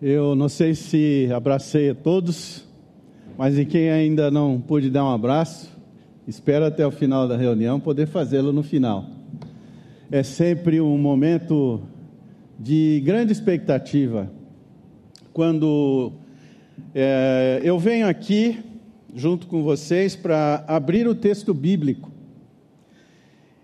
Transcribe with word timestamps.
Eu 0.00 0.34
não 0.34 0.46
sei 0.46 0.74
se 0.74 1.26
abracei 1.34 1.88
a 1.88 1.94
todos, 1.94 2.62
mas 3.38 3.58
em 3.58 3.64
quem 3.64 3.88
ainda 3.88 4.30
não 4.30 4.60
pude 4.60 4.90
dar 4.90 5.02
um 5.06 5.10
abraço, 5.10 5.70
espero 6.28 6.66
até 6.66 6.86
o 6.86 6.90
final 6.90 7.26
da 7.26 7.34
reunião 7.34 7.80
poder 7.80 8.06
fazê-lo 8.06 8.52
no 8.52 8.62
final. 8.62 9.06
É 10.10 10.22
sempre 10.22 10.82
um 10.82 10.98
momento 10.98 11.80
de 12.58 13.00
grande 13.06 13.32
expectativa 13.32 14.30
quando 15.32 16.12
é, 16.94 17.62
eu 17.64 17.78
venho 17.78 18.06
aqui 18.06 18.62
junto 19.14 19.46
com 19.46 19.62
vocês 19.62 20.14
para 20.14 20.62
abrir 20.68 21.08
o 21.08 21.14
texto 21.14 21.54
bíblico 21.54 22.12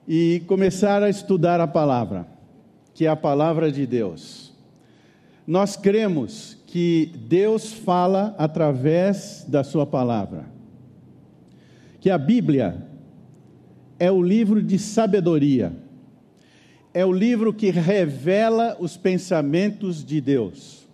e 0.09 0.43
começar 0.46 1.03
a 1.03 1.11
estudar 1.11 1.61
a 1.61 1.67
palavra, 1.67 2.27
que 2.95 3.05
é 3.05 3.11
a 3.11 3.17
palavra 3.17 3.71
de 3.71 3.87
Deus. 3.87 4.52
Nós 5.46 5.77
cremos 5.77 6.56
que 6.66 7.11
Deus 7.27 7.72
fala 7.72 8.34
através 8.38 9.45
da 9.48 9.64
Sua 9.64 9.84
palavra, 9.84 10.46
que 12.00 12.09
a 12.10 12.16
Bíblia 12.16 12.87
é 13.98 14.10
o 14.10 14.23
livro 14.23 14.62
de 14.62 14.78
sabedoria, 14.78 15.73
é 16.95 17.05
o 17.05 17.12
livro 17.12 17.52
que 17.52 17.70
revela 17.70 18.77
os 18.78 18.97
pensamentos 18.97 20.05
de 20.05 20.20
Deus. 20.20 20.88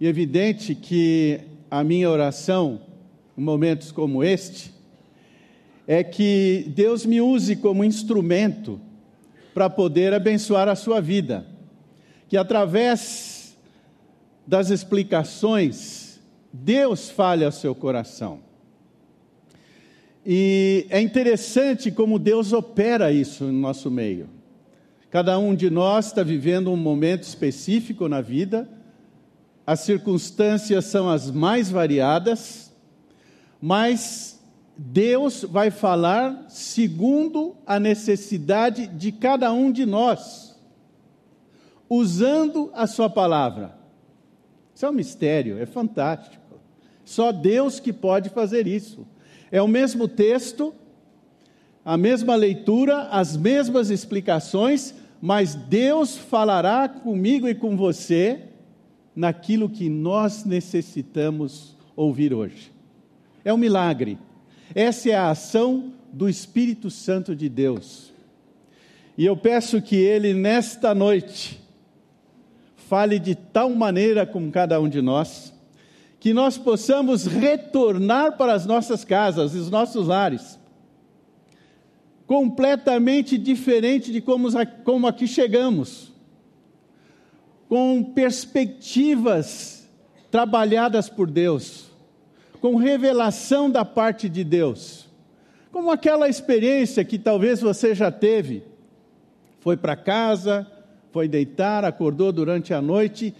E 0.00 0.06
é 0.06 0.08
evidente 0.08 0.74
que 0.74 1.40
a 1.70 1.84
minha 1.84 2.08
oração, 2.08 2.80
em 3.36 3.42
momentos 3.42 3.92
como 3.92 4.24
este, 4.24 4.72
é 5.86 6.02
que 6.02 6.72
Deus 6.74 7.04
me 7.04 7.20
use 7.20 7.56
como 7.56 7.84
instrumento 7.84 8.80
para 9.54 9.68
poder 9.68 10.14
abençoar 10.14 10.68
a 10.68 10.74
sua 10.74 11.00
vida 11.00 11.55
que 12.28 12.36
através 12.36 13.56
das 14.46 14.70
explicações, 14.70 16.20
Deus 16.52 17.10
fale 17.10 17.44
ao 17.44 17.52
seu 17.52 17.74
coração. 17.74 18.40
E 20.24 20.86
é 20.88 21.00
interessante 21.00 21.90
como 21.90 22.18
Deus 22.18 22.52
opera 22.52 23.12
isso 23.12 23.44
no 23.44 23.52
nosso 23.52 23.90
meio. 23.90 24.28
Cada 25.10 25.38
um 25.38 25.54
de 25.54 25.70
nós 25.70 26.06
está 26.06 26.22
vivendo 26.22 26.70
um 26.70 26.76
momento 26.76 27.22
específico 27.22 28.08
na 28.08 28.20
vida, 28.20 28.68
as 29.66 29.80
circunstâncias 29.80 30.84
são 30.84 31.08
as 31.08 31.30
mais 31.30 31.70
variadas, 31.70 32.72
mas 33.60 34.40
Deus 34.76 35.42
vai 35.42 35.70
falar 35.70 36.46
segundo 36.48 37.56
a 37.66 37.80
necessidade 37.80 38.86
de 38.86 39.10
cada 39.10 39.52
um 39.52 39.72
de 39.72 39.86
nós 39.86 40.45
usando 41.88 42.70
a 42.74 42.86
sua 42.86 43.08
palavra. 43.08 43.76
Isso 44.74 44.84
é 44.84 44.90
um 44.90 44.92
mistério, 44.92 45.58
é 45.58 45.66
fantástico. 45.66 46.60
Só 47.04 47.32
Deus 47.32 47.80
que 47.80 47.92
pode 47.92 48.28
fazer 48.30 48.66
isso. 48.66 49.06
É 49.50 49.62
o 49.62 49.68
mesmo 49.68 50.08
texto, 50.08 50.74
a 51.84 51.96
mesma 51.96 52.34
leitura, 52.34 53.02
as 53.10 53.36
mesmas 53.36 53.90
explicações, 53.90 54.92
mas 55.20 55.54
Deus 55.54 56.16
falará 56.16 56.88
comigo 56.88 57.48
e 57.48 57.54
com 57.54 57.76
você 57.76 58.40
naquilo 59.14 59.70
que 59.70 59.88
nós 59.88 60.44
necessitamos 60.44 61.76
ouvir 61.94 62.34
hoje. 62.34 62.72
É 63.44 63.54
um 63.54 63.56
milagre. 63.56 64.18
Essa 64.74 65.10
é 65.10 65.14
a 65.14 65.30
ação 65.30 65.92
do 66.12 66.28
Espírito 66.28 66.90
Santo 66.90 67.34
de 67.34 67.48
Deus. 67.48 68.12
E 69.16 69.24
eu 69.24 69.36
peço 69.36 69.80
que 69.80 69.96
Ele, 69.96 70.34
nesta 70.34 70.94
noite, 70.94 71.60
fale 72.88 73.18
de 73.18 73.34
tal 73.34 73.70
maneira 73.70 74.24
com 74.24 74.50
cada 74.50 74.80
um 74.80 74.88
de 74.88 75.02
nós, 75.02 75.52
que 76.20 76.32
nós 76.32 76.56
possamos 76.56 77.26
retornar 77.26 78.36
para 78.36 78.52
as 78.52 78.64
nossas 78.64 79.04
casas, 79.04 79.54
os 79.54 79.70
nossos 79.70 80.06
lares, 80.06 80.58
completamente 82.26 83.36
diferente 83.36 84.12
de 84.12 84.20
como, 84.20 84.48
como 84.84 85.06
aqui 85.06 85.26
chegamos, 85.26 86.12
com 87.68 88.02
perspectivas 88.02 89.88
trabalhadas 90.30 91.08
por 91.08 91.28
Deus, 91.28 91.90
com 92.60 92.76
revelação 92.76 93.68
da 93.68 93.84
parte 93.84 94.28
de 94.28 94.44
Deus, 94.44 95.06
como 95.72 95.90
aquela 95.90 96.28
experiência 96.28 97.04
que 97.04 97.18
talvez 97.18 97.60
você 97.60 97.94
já 97.94 98.12
teve, 98.12 98.62
foi 99.60 99.76
para 99.76 99.96
casa, 99.96 100.66
foi 101.16 101.28
deitar, 101.28 101.82
acordou 101.82 102.30
durante 102.30 102.74
a 102.74 102.82
noite 102.82 103.34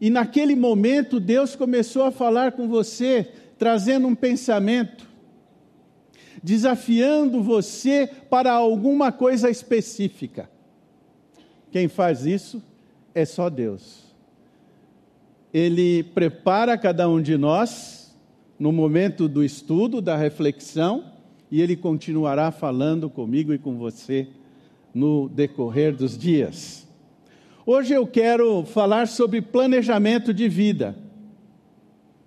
e 0.00 0.08
naquele 0.08 0.56
momento 0.56 1.20
Deus 1.20 1.54
começou 1.54 2.04
a 2.04 2.10
falar 2.10 2.52
com 2.52 2.66
você, 2.66 3.30
trazendo 3.58 4.06
um 4.06 4.14
pensamento, 4.14 5.06
desafiando 6.42 7.42
você 7.42 8.08
para 8.30 8.50
alguma 8.50 9.12
coisa 9.12 9.50
específica. 9.50 10.48
Quem 11.70 11.86
faz 11.86 12.24
isso 12.24 12.62
é 13.14 13.26
só 13.26 13.50
Deus. 13.50 14.04
Ele 15.52 16.02
prepara 16.02 16.78
cada 16.78 17.06
um 17.10 17.20
de 17.20 17.36
nós 17.36 18.16
no 18.58 18.72
momento 18.72 19.28
do 19.28 19.44
estudo, 19.44 20.00
da 20.00 20.16
reflexão, 20.16 21.12
e 21.50 21.60
ele 21.60 21.76
continuará 21.76 22.50
falando 22.50 23.10
comigo 23.10 23.52
e 23.52 23.58
com 23.58 23.76
você 23.76 24.28
no 24.94 25.28
decorrer 25.28 25.94
dos 25.94 26.16
dias. 26.16 26.87
Hoje 27.70 27.92
eu 27.92 28.06
quero 28.06 28.64
falar 28.64 29.06
sobre 29.06 29.42
planejamento 29.42 30.32
de 30.32 30.48
vida. 30.48 30.96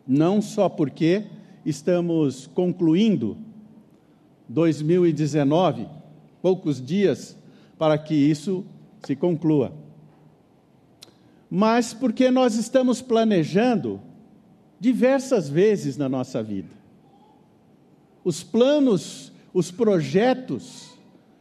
Não 0.06 0.40
só 0.40 0.70
porque 0.70 1.24
estamos 1.66 2.46
concluindo 2.46 3.36
2019, 4.48 5.88
poucos 6.44 6.80
dias 6.80 7.36
para 7.76 7.98
que 7.98 8.14
isso 8.14 8.64
se 9.04 9.16
conclua, 9.16 9.74
mas 11.50 11.92
porque 11.92 12.30
nós 12.30 12.54
estamos 12.54 13.02
planejando 13.02 14.00
diversas 14.80 15.50
vezes 15.50 15.98
na 15.98 16.08
nossa 16.08 16.44
vida. 16.44 16.70
Os 18.24 18.44
planos, 18.44 19.34
os 19.52 19.72
projetos, 19.72 20.92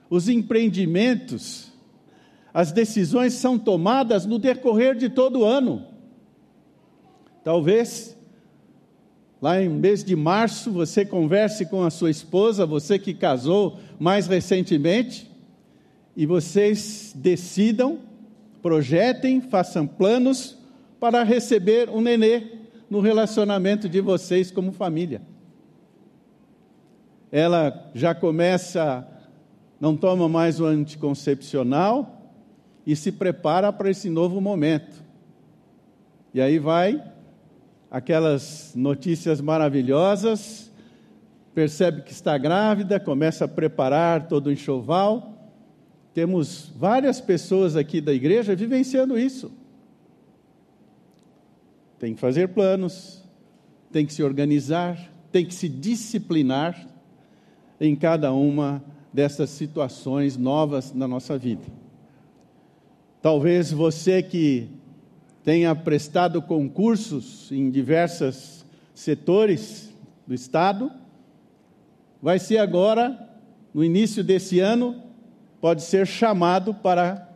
os 0.08 0.26
empreendimentos, 0.26 1.69
as 2.52 2.72
decisões 2.72 3.34
são 3.34 3.58
tomadas 3.58 4.26
no 4.26 4.38
decorrer 4.38 4.96
de 4.96 5.08
todo 5.08 5.40
o 5.40 5.44
ano. 5.44 5.86
Talvez 7.44 8.16
lá 9.40 9.62
em 9.62 9.68
mês 9.68 10.04
de 10.04 10.14
março 10.14 10.70
você 10.70 11.04
converse 11.04 11.66
com 11.66 11.82
a 11.82 11.90
sua 11.90 12.10
esposa, 12.10 12.66
você 12.66 12.98
que 12.98 13.14
casou 13.14 13.78
mais 13.98 14.26
recentemente, 14.26 15.30
e 16.16 16.26
vocês 16.26 17.12
decidam, 17.14 18.00
projetem, 18.60 19.40
façam 19.40 19.86
planos 19.86 20.58
para 20.98 21.22
receber 21.22 21.88
um 21.88 22.00
nenê 22.00 22.58
no 22.90 23.00
relacionamento 23.00 23.88
de 23.88 24.00
vocês 24.00 24.50
como 24.50 24.72
família. 24.72 25.22
Ela 27.32 27.90
já 27.94 28.14
começa, 28.14 29.06
não 29.80 29.96
toma 29.96 30.28
mais 30.28 30.60
o 30.60 30.66
anticoncepcional, 30.66 32.19
e 32.86 32.96
se 32.96 33.12
prepara 33.12 33.72
para 33.72 33.90
esse 33.90 34.08
novo 34.08 34.40
momento. 34.40 35.02
E 36.32 36.40
aí 36.40 36.58
vai 36.58 37.02
aquelas 37.90 38.72
notícias 38.76 39.40
maravilhosas, 39.40 40.70
percebe 41.52 42.02
que 42.02 42.12
está 42.12 42.38
grávida, 42.38 43.00
começa 43.00 43.44
a 43.44 43.48
preparar 43.48 44.28
todo 44.28 44.46
o 44.46 44.52
enxoval. 44.52 45.34
Temos 46.14 46.72
várias 46.76 47.20
pessoas 47.20 47.76
aqui 47.76 48.00
da 48.00 48.12
igreja 48.12 48.54
vivenciando 48.54 49.18
isso. 49.18 49.50
Tem 51.98 52.14
que 52.14 52.20
fazer 52.20 52.48
planos, 52.48 53.22
tem 53.90 54.06
que 54.06 54.14
se 54.14 54.22
organizar, 54.22 55.10
tem 55.32 55.44
que 55.44 55.54
se 55.54 55.68
disciplinar 55.68 56.88
em 57.80 57.96
cada 57.96 58.32
uma 58.32 58.82
dessas 59.12 59.50
situações 59.50 60.36
novas 60.36 60.94
na 60.94 61.08
nossa 61.08 61.36
vida. 61.36 61.64
Talvez 63.22 63.70
você 63.70 64.22
que 64.22 64.68
tenha 65.44 65.74
prestado 65.74 66.40
concursos 66.40 67.52
em 67.52 67.70
diversos 67.70 68.64
setores 68.94 69.94
do 70.26 70.32
Estado, 70.32 70.90
vai 72.22 72.38
ser 72.38 72.58
agora, 72.58 73.28
no 73.74 73.84
início 73.84 74.24
desse 74.24 74.58
ano, 74.60 75.02
pode 75.60 75.82
ser 75.82 76.06
chamado 76.06 76.72
para 76.72 77.28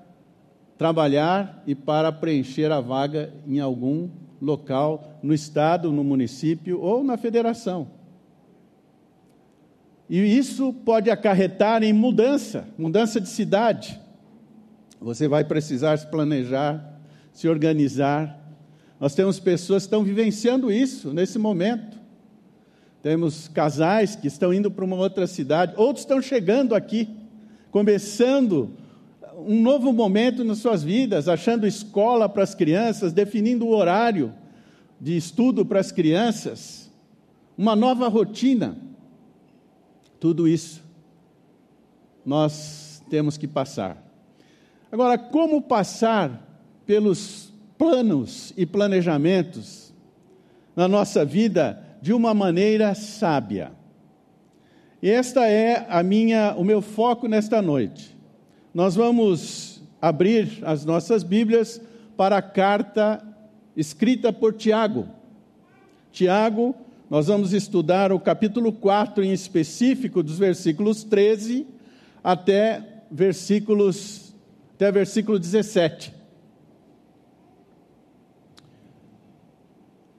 trabalhar 0.79 1.63
e 1.67 1.75
para 1.75 2.11
preencher 2.11 2.73
a 2.73 2.81
vaga 2.81 3.33
em 3.47 3.61
algum 3.61 4.09
local 4.41 5.19
no 5.23 5.35
Estado, 5.35 5.93
no 5.93 6.03
município 6.03 6.81
ou 6.81 7.05
na 7.05 7.19
federação. 7.19 7.89
E 10.09 10.19
isso 10.19 10.73
pode 10.73 11.11
acarretar 11.11 11.83
em 11.83 11.93
mudança, 11.93 12.69
mudança 12.79 13.21
de 13.21 13.29
cidade. 13.29 14.01
Você 15.05 15.29
vai 15.29 15.45
precisar 15.45 15.99
se 15.99 16.07
planejar, 16.07 16.99
se 17.31 17.47
organizar, 17.47 18.41
Nós 18.99 19.15
temos 19.15 19.39
pessoas 19.39 19.83
que 19.83 19.89
estão 19.89 20.03
vivenciando 20.03 20.73
isso 20.73 21.13
nesse 21.13 21.39
momento. 21.39 21.99
Temos 23.03 23.49
casais 23.49 24.17
que 24.17 24.29
estão 24.29 24.55
indo 24.55 24.71
para 24.71 24.85
uma 24.85 24.97
outra 24.97 25.27
cidade, 25.27 25.75
outros 25.77 26.05
estão 26.05 26.23
chegando 26.23 26.75
aqui, 26.75 27.11
começando 27.71 28.71
um 29.37 29.61
novo 29.61 29.93
momento 29.93 30.43
nas 30.43 30.59
suas 30.59 30.83
vidas, 30.83 31.29
achando 31.29 31.67
escola 31.67 32.29
para 32.29 32.45
as 32.45 32.55
crianças, 32.55 33.13
definindo 33.13 33.67
o 33.67 33.75
horário 33.77 34.33
de 34.99 35.17
estudo 35.17 35.67
para 35.67 35.81
as 35.81 35.93
crianças, 35.93 36.91
uma 37.59 37.77
nova 37.77 38.09
rotina. 38.09 38.79
Tudo 40.19 40.49
isso 40.49 40.83
nós 42.25 43.03
temos 43.11 43.37
que 43.37 43.49
passar. 43.49 44.04
Agora, 44.95 45.19
como 45.19 45.61
passar 45.61 46.41
pelos 46.87 47.53
planos 47.77 48.53
e 48.57 48.65
planejamentos 48.65 49.93
na 50.77 50.87
nossa 50.87 51.25
vida 51.25 51.85
de 52.01 52.13
uma 52.13 52.33
maneira 52.33 52.95
sábia? 52.95 53.73
Esta 55.03 55.49
é 55.49 55.85
a 55.89 56.01
minha, 56.05 56.55
o 56.57 56.63
meu 56.63 56.81
foco 56.81 57.27
nesta 57.27 57.61
noite. 57.61 58.17
Nós 58.73 58.95
vamos 58.95 59.83
abrir 60.01 60.61
as 60.63 60.85
nossas 60.85 61.25
Bíblias 61.25 61.81
para 62.17 62.37
a 62.37 62.43
carta 62.43 63.21
escrita 63.77 64.33
por 64.33 64.53
Tiago. 64.53 65.09
Tiago, 66.13 66.73
nós 67.11 67.27
vamos 67.27 67.53
estudar 67.53 68.13
o 68.13 68.21
capítulo 68.21 68.73
4 68.73 69.25
em 69.25 69.33
específico, 69.33 70.23
dos 70.23 70.39
versículos 70.39 71.03
13 71.03 71.67
até 72.23 73.03
versículos 73.11 74.24
até 74.75 74.91
versículo 74.91 75.39
17. 75.39 76.13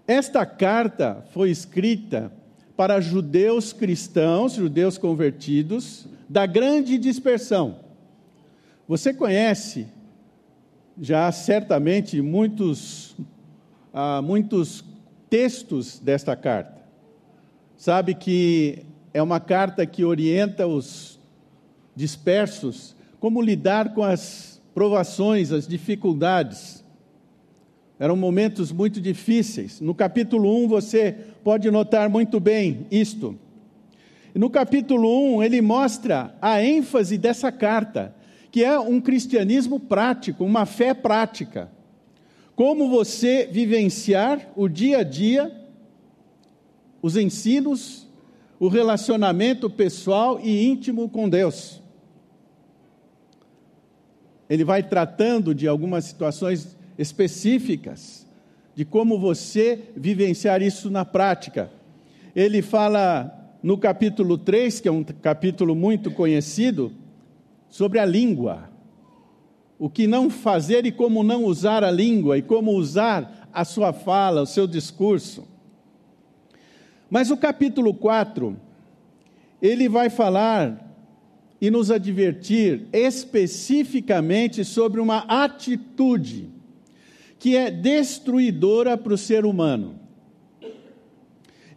Esta 0.07 0.46
carta 0.46 1.25
foi 1.34 1.50
escrita 1.50 2.31
para 2.78 3.02
judeus 3.02 3.74
cristãos, 3.74 4.54
judeus 4.54 4.98
convertidos, 4.98 6.07
da 6.30 6.46
grande 6.46 6.98
dispersão. 6.98 7.80
Você 8.88 9.13
conhece 9.13 9.88
já 11.02 11.31
certamente 11.31 12.22
muitos, 12.22 13.16
ah, 13.94 14.22
muitos 14.22 14.86
textos 15.30 16.00
desta 16.00 16.36
carta. 16.36 16.81
Sabe 17.75 18.16
que 18.16 18.86
é 19.13 19.22
uma 19.22 19.40
carta 19.40 19.86
que 19.86 20.06
orienta 20.06 20.66
os 20.66 21.19
dispersos 21.96 22.94
como 23.25 23.42
lidar 23.42 23.95
com 23.95 24.04
as 24.04 24.62
provações, 24.72 25.51
as 25.51 25.68
dificuldades. 25.68 26.86
Eram 27.98 28.16
momentos 28.16 28.72
muito 28.72 29.01
difíceis. 29.01 29.81
No 29.81 29.95
capítulo 29.95 30.63
1 30.63 30.68
você 30.68 31.12
pode 31.44 31.72
notar 31.72 32.07
muito 32.07 32.39
bem 32.39 32.86
isto. 32.92 33.36
No 34.36 34.48
capítulo 34.48 35.38
1 35.38 35.42
ele 35.42 35.60
mostra 35.60 36.38
a 36.39 36.63
ênfase 36.63 37.18
dessa 37.18 37.51
carta, 37.51 38.16
que 38.51 38.63
é 38.63 38.80
um 38.80 39.01
cristianismo 39.01 39.80
prático, 39.80 40.45
uma 40.45 40.68
fé 40.68 40.94
prática. 40.94 41.71
Como 42.56 42.92
você 42.92 43.50
vivenciar 43.51 44.51
o 44.56 44.68
dia 44.68 45.00
a 45.00 45.04
dia, 45.04 45.51
os 47.01 47.18
ensinos, 47.18 48.07
o 48.60 48.68
relacionamento 48.68 49.68
pessoal 49.68 50.39
e 50.44 50.68
íntimo 50.68 51.10
com 51.10 51.28
Deus. 51.28 51.83
Ele 54.50 54.63
vai 54.63 54.83
tratando 54.83 55.53
de 55.56 55.68
algumas 55.68 56.06
situações 56.06 56.77
específicas, 56.97 58.25
de 58.75 58.86
como 58.86 59.19
você 59.19 59.89
vivenciar 59.95 60.62
isso 60.62 60.89
na 60.89 61.03
prática. 61.03 61.71
Ele 62.36 62.62
fala 62.62 63.31
no 63.63 63.77
capítulo 63.77 64.38
3, 64.38 64.80
que 64.80 64.88
é 64.88 64.92
um 64.92 65.03
capítulo 65.03 65.75
muito 65.75 66.12
conhecido, 66.12 66.92
sobre 67.69 68.00
a 68.00 68.06
língua. 68.06 68.69
O 69.80 69.89
que 69.89 70.07
não 70.07 70.30
fazer 70.30 70.86
e 70.86 70.92
como 70.92 71.24
não 71.24 71.45
usar 71.45 71.83
a 71.83 71.92
língua, 71.92 72.38
e 72.38 72.42
como 72.42 72.71
usar 72.71 73.50
a 73.51 73.65
sua 73.65 73.92
fala, 73.92 74.42
o 74.42 74.45
seu 74.45 74.68
discurso. 74.68 75.47
Mas 77.09 77.31
o 77.31 77.38
capítulo 77.38 77.94
4, 77.94 78.57
ele 79.62 79.88
vai 79.88 80.09
falar 80.09 80.94
e 81.60 81.72
nos 81.72 81.90
advertir 81.90 82.88
especificamente 82.92 84.63
sobre 84.63 85.00
uma 85.00 85.19
atitude 85.19 86.50
que 87.40 87.56
é 87.56 87.69
destruidora 87.69 88.98
para 88.98 89.13
o 89.13 89.18
ser 89.18 89.46
humano. 89.46 90.00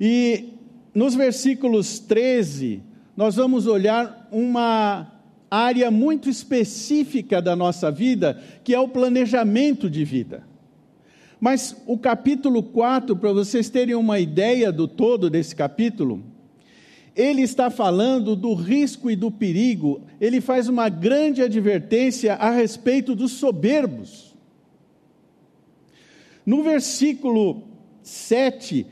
E 0.00 0.54
nos 0.94 1.14
versículos 1.14 1.98
13, 1.98 2.82
nós 3.16 3.36
vamos 3.36 3.66
olhar 3.66 4.28
uma 4.30 5.12
área 5.50 5.90
muito 5.90 6.28
específica 6.28 7.40
da 7.40 7.56
nossa 7.56 7.90
vida, 7.90 8.40
que 8.62 8.74
é 8.74 8.80
o 8.80 8.88
planejamento 8.88 9.88
de 9.88 10.04
vida. 10.04 10.42
Mas 11.40 11.76
o 11.86 11.96
capítulo 11.96 12.62
4, 12.62 13.16
para 13.16 13.32
vocês 13.32 13.70
terem 13.70 13.94
uma 13.94 14.18
ideia 14.18 14.72
do 14.72 14.88
todo 14.88 15.30
desse 15.30 15.54
capítulo, 15.54 16.22
ele 17.18 17.42
está 17.42 17.68
falando 17.68 18.36
do 18.36 18.54
risco 18.54 19.10
e 19.10 19.16
do 19.16 19.28
perigo, 19.28 20.02
ele 20.20 20.40
faz 20.40 20.68
uma 20.68 20.88
grande 20.88 21.42
advertência 21.42 22.34
a 22.36 22.50
respeito 22.50 23.12
dos 23.12 23.32
soberbos. 23.32 24.36
No 26.46 26.62
versículo 26.62 27.64
7, 28.04 28.86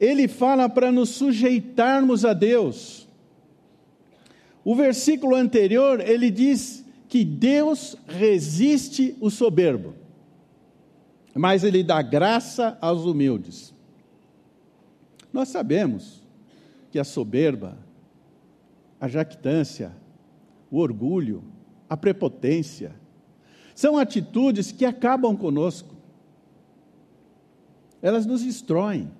ele 0.00 0.26
fala 0.26 0.68
para 0.68 0.90
nos 0.90 1.10
sujeitarmos 1.10 2.24
a 2.24 2.32
Deus. 2.32 3.06
O 4.64 4.74
versículo 4.74 5.36
anterior, 5.36 6.00
ele 6.00 6.28
diz 6.28 6.84
que 7.08 7.24
Deus 7.24 7.96
resiste 8.08 9.16
o 9.20 9.30
soberbo, 9.30 9.94
mas 11.36 11.62
ele 11.62 11.84
dá 11.84 12.02
graça 12.02 12.76
aos 12.80 13.04
humildes. 13.04 13.72
Nós 15.32 15.50
sabemos 15.50 16.19
que 16.90 16.98
a 16.98 17.04
soberba, 17.04 17.78
a 19.00 19.08
jactância, 19.08 19.92
o 20.70 20.78
orgulho, 20.78 21.42
a 21.88 21.96
prepotência, 21.96 22.94
são 23.74 23.96
atitudes 23.96 24.72
que 24.72 24.84
acabam 24.84 25.36
conosco. 25.36 25.94
Elas 28.02 28.26
nos 28.26 28.42
destroem. 28.42 29.10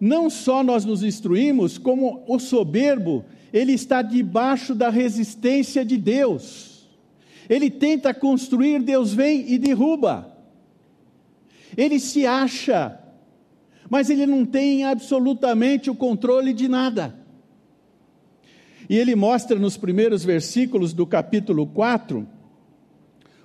Não 0.00 0.30
só 0.30 0.62
nós 0.62 0.84
nos 0.84 1.02
instruímos, 1.02 1.76
como 1.78 2.24
o 2.26 2.38
soberbo, 2.38 3.24
ele 3.52 3.72
está 3.72 4.02
debaixo 4.02 4.74
da 4.74 4.90
resistência 4.90 5.84
de 5.84 5.96
Deus. 5.96 6.88
Ele 7.48 7.70
tenta 7.70 8.12
construir, 8.12 8.82
Deus 8.82 9.12
vem 9.12 9.50
e 9.50 9.58
derruba. 9.58 10.36
Ele 11.76 11.98
se 11.98 12.26
acha, 12.26 12.98
mas 13.88 14.10
ele 14.10 14.26
não 14.26 14.44
tem 14.44 14.84
absolutamente 14.84 15.90
o 15.90 15.94
controle 15.94 16.52
de 16.52 16.68
nada. 16.68 17.14
E 18.88 18.96
ele 18.96 19.14
mostra 19.14 19.58
nos 19.58 19.76
primeiros 19.76 20.24
versículos 20.24 20.92
do 20.92 21.06
capítulo 21.06 21.66
4 21.66 22.26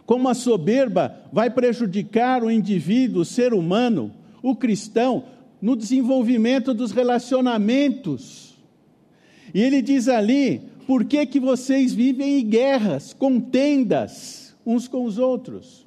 como 0.06 0.28
a 0.28 0.34
soberba 0.34 1.16
vai 1.32 1.50
prejudicar 1.50 2.44
o 2.44 2.52
indivíduo, 2.52 3.22
o 3.22 3.26
ser 3.26 3.54
humano, 3.54 4.12
o 4.42 4.56
cristão, 4.56 5.26
no 5.62 5.76
desenvolvimento 5.76 6.74
dos 6.74 6.92
relacionamentos. 6.92 8.54
E 9.54 9.62
ele 9.62 9.82
diz 9.82 10.08
ali: 10.08 10.62
por 10.86 11.06
que, 11.06 11.26
que 11.26 11.40
vocês 11.40 11.94
vivem 11.94 12.40
em 12.40 12.46
guerras, 12.46 13.14
contendas 13.14 14.56
uns 14.66 14.88
com 14.88 15.06
os 15.06 15.18
outros? 15.18 15.83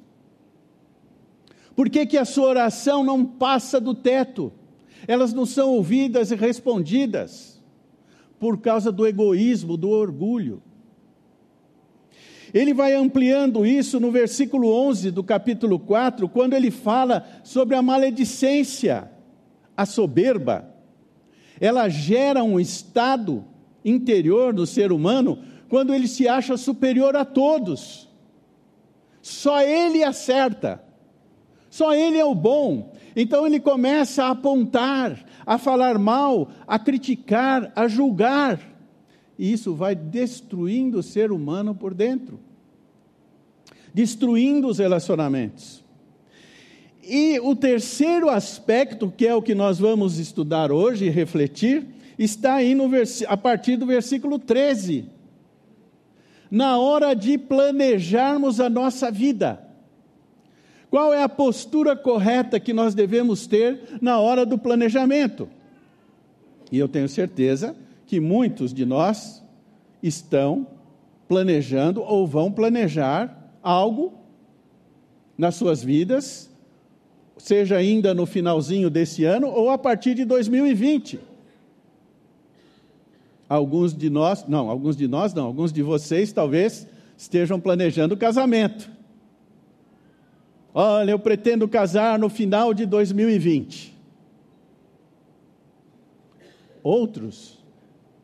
Por 1.77 1.91
que, 1.91 2.07
que 2.07 2.17
a 2.17 2.25
sua 2.25 2.47
oração 2.47 3.03
não 3.03 3.23
passa 3.23 3.79
do 3.79 3.93
teto? 3.93 4.51
Elas 5.07 5.31
não 5.31 5.45
são 5.45 5.69
ouvidas 5.69 6.31
e 6.31 6.35
respondidas 6.35 7.61
por 8.39 8.57
causa 8.57 8.91
do 8.91 9.05
egoísmo, 9.05 9.77
do 9.77 9.91
orgulho. 9.91 10.63
Ele 12.51 12.73
vai 12.73 12.95
ampliando 12.95 13.63
isso 13.63 13.99
no 13.99 14.11
versículo 14.11 14.73
11 14.73 15.11
do 15.11 15.23
capítulo 15.23 15.77
4, 15.77 16.27
quando 16.27 16.55
ele 16.55 16.71
fala 16.71 17.23
sobre 17.43 17.75
a 17.75 17.81
maledicência 17.83 19.11
a 19.75 19.85
soberba, 19.85 20.73
ela 21.61 21.87
gera 21.89 22.43
um 22.43 22.59
estado 22.59 23.45
interior 23.85 24.51
do 24.51 24.65
ser 24.65 24.91
humano 24.91 25.43
quando 25.69 25.93
ele 25.93 26.07
se 26.07 26.27
acha 26.27 26.57
superior 26.57 27.15
a 27.15 27.23
todos. 27.23 28.09
Só 29.21 29.61
ele 29.61 30.03
acerta, 30.03 30.86
só 31.69 31.93
ele 31.93 32.17
é 32.17 32.25
o 32.25 32.35
bom. 32.35 32.93
Então 33.15 33.45
ele 33.45 33.59
começa 33.59 34.25
a 34.25 34.31
apontar, 34.31 35.25
a 35.45 35.57
falar 35.57 35.97
mal, 35.97 36.49
a 36.67 36.77
criticar, 36.77 37.71
a 37.75 37.87
julgar. 37.87 38.59
E 39.37 39.51
isso 39.51 39.73
vai 39.73 39.95
destruindo 39.95 40.99
o 40.99 41.03
ser 41.03 41.31
humano 41.31 41.75
por 41.75 41.93
dentro, 41.93 42.39
destruindo 43.93 44.67
os 44.67 44.79
relacionamentos. 44.79 45.83
E 47.03 47.39
o 47.39 47.55
terceiro 47.55 48.29
aspecto, 48.29 49.11
que 49.15 49.25
é 49.25 49.33
o 49.33 49.41
que 49.41 49.55
nós 49.55 49.79
vamos 49.79 50.19
estudar 50.19 50.71
hoje 50.71 51.05
e 51.05 51.09
refletir, 51.09 51.87
está 52.19 52.55
aí 52.55 52.75
no 52.75 52.89
a 53.27 53.37
partir 53.37 53.77
do 53.77 53.85
versículo 53.85 54.37
13. 54.37 55.05
Na 56.49 56.77
hora 56.77 57.13
de 57.13 57.37
planejarmos 57.37 58.59
a 58.59 58.69
nossa 58.69 59.09
vida. 59.09 59.66
Qual 60.89 61.13
é 61.13 61.21
a 61.21 61.29
postura 61.29 61.95
correta 61.95 62.59
que 62.59 62.73
nós 62.73 62.95
devemos 62.95 63.45
ter 63.45 63.97
na 64.01 64.19
hora 64.19 64.45
do 64.45 64.57
planejamento? 64.57 65.49
E 66.71 66.77
eu 66.77 66.87
tenho 66.87 67.09
certeza 67.09 67.75
que 68.05 68.19
muitos 68.19 68.73
de 68.73 68.85
nós 68.85 69.43
estão 70.01 70.67
planejando 71.27 72.01
ou 72.01 72.25
vão 72.25 72.51
planejar 72.51 73.51
algo 73.61 74.13
nas 75.37 75.55
suas 75.55 75.83
vidas, 75.83 76.49
seja 77.37 77.75
ainda 77.75 78.13
no 78.13 78.25
finalzinho 78.25 78.89
desse 78.89 79.25
ano 79.25 79.47
ou 79.47 79.69
a 79.69 79.77
partir 79.77 80.15
de 80.15 80.23
2020. 80.23 81.19
Alguns 83.49 83.93
de 83.93 84.09
nós, 84.09 84.45
não, 84.47 84.69
alguns 84.69 84.95
de 84.95 85.07
nós 85.07 85.33
não, 85.33 85.45
alguns 85.45 85.71
de 85.71 85.81
vocês 85.81 86.31
talvez 86.31 86.87
estejam 87.17 87.59
planejando 87.59 88.17
casamento. 88.17 88.89
Olha, 90.73 91.11
eu 91.11 91.19
pretendo 91.19 91.67
casar 91.67 92.19
no 92.19 92.29
final 92.29 92.73
de 92.73 92.85
2020. 92.85 93.95
Outros 96.83 97.57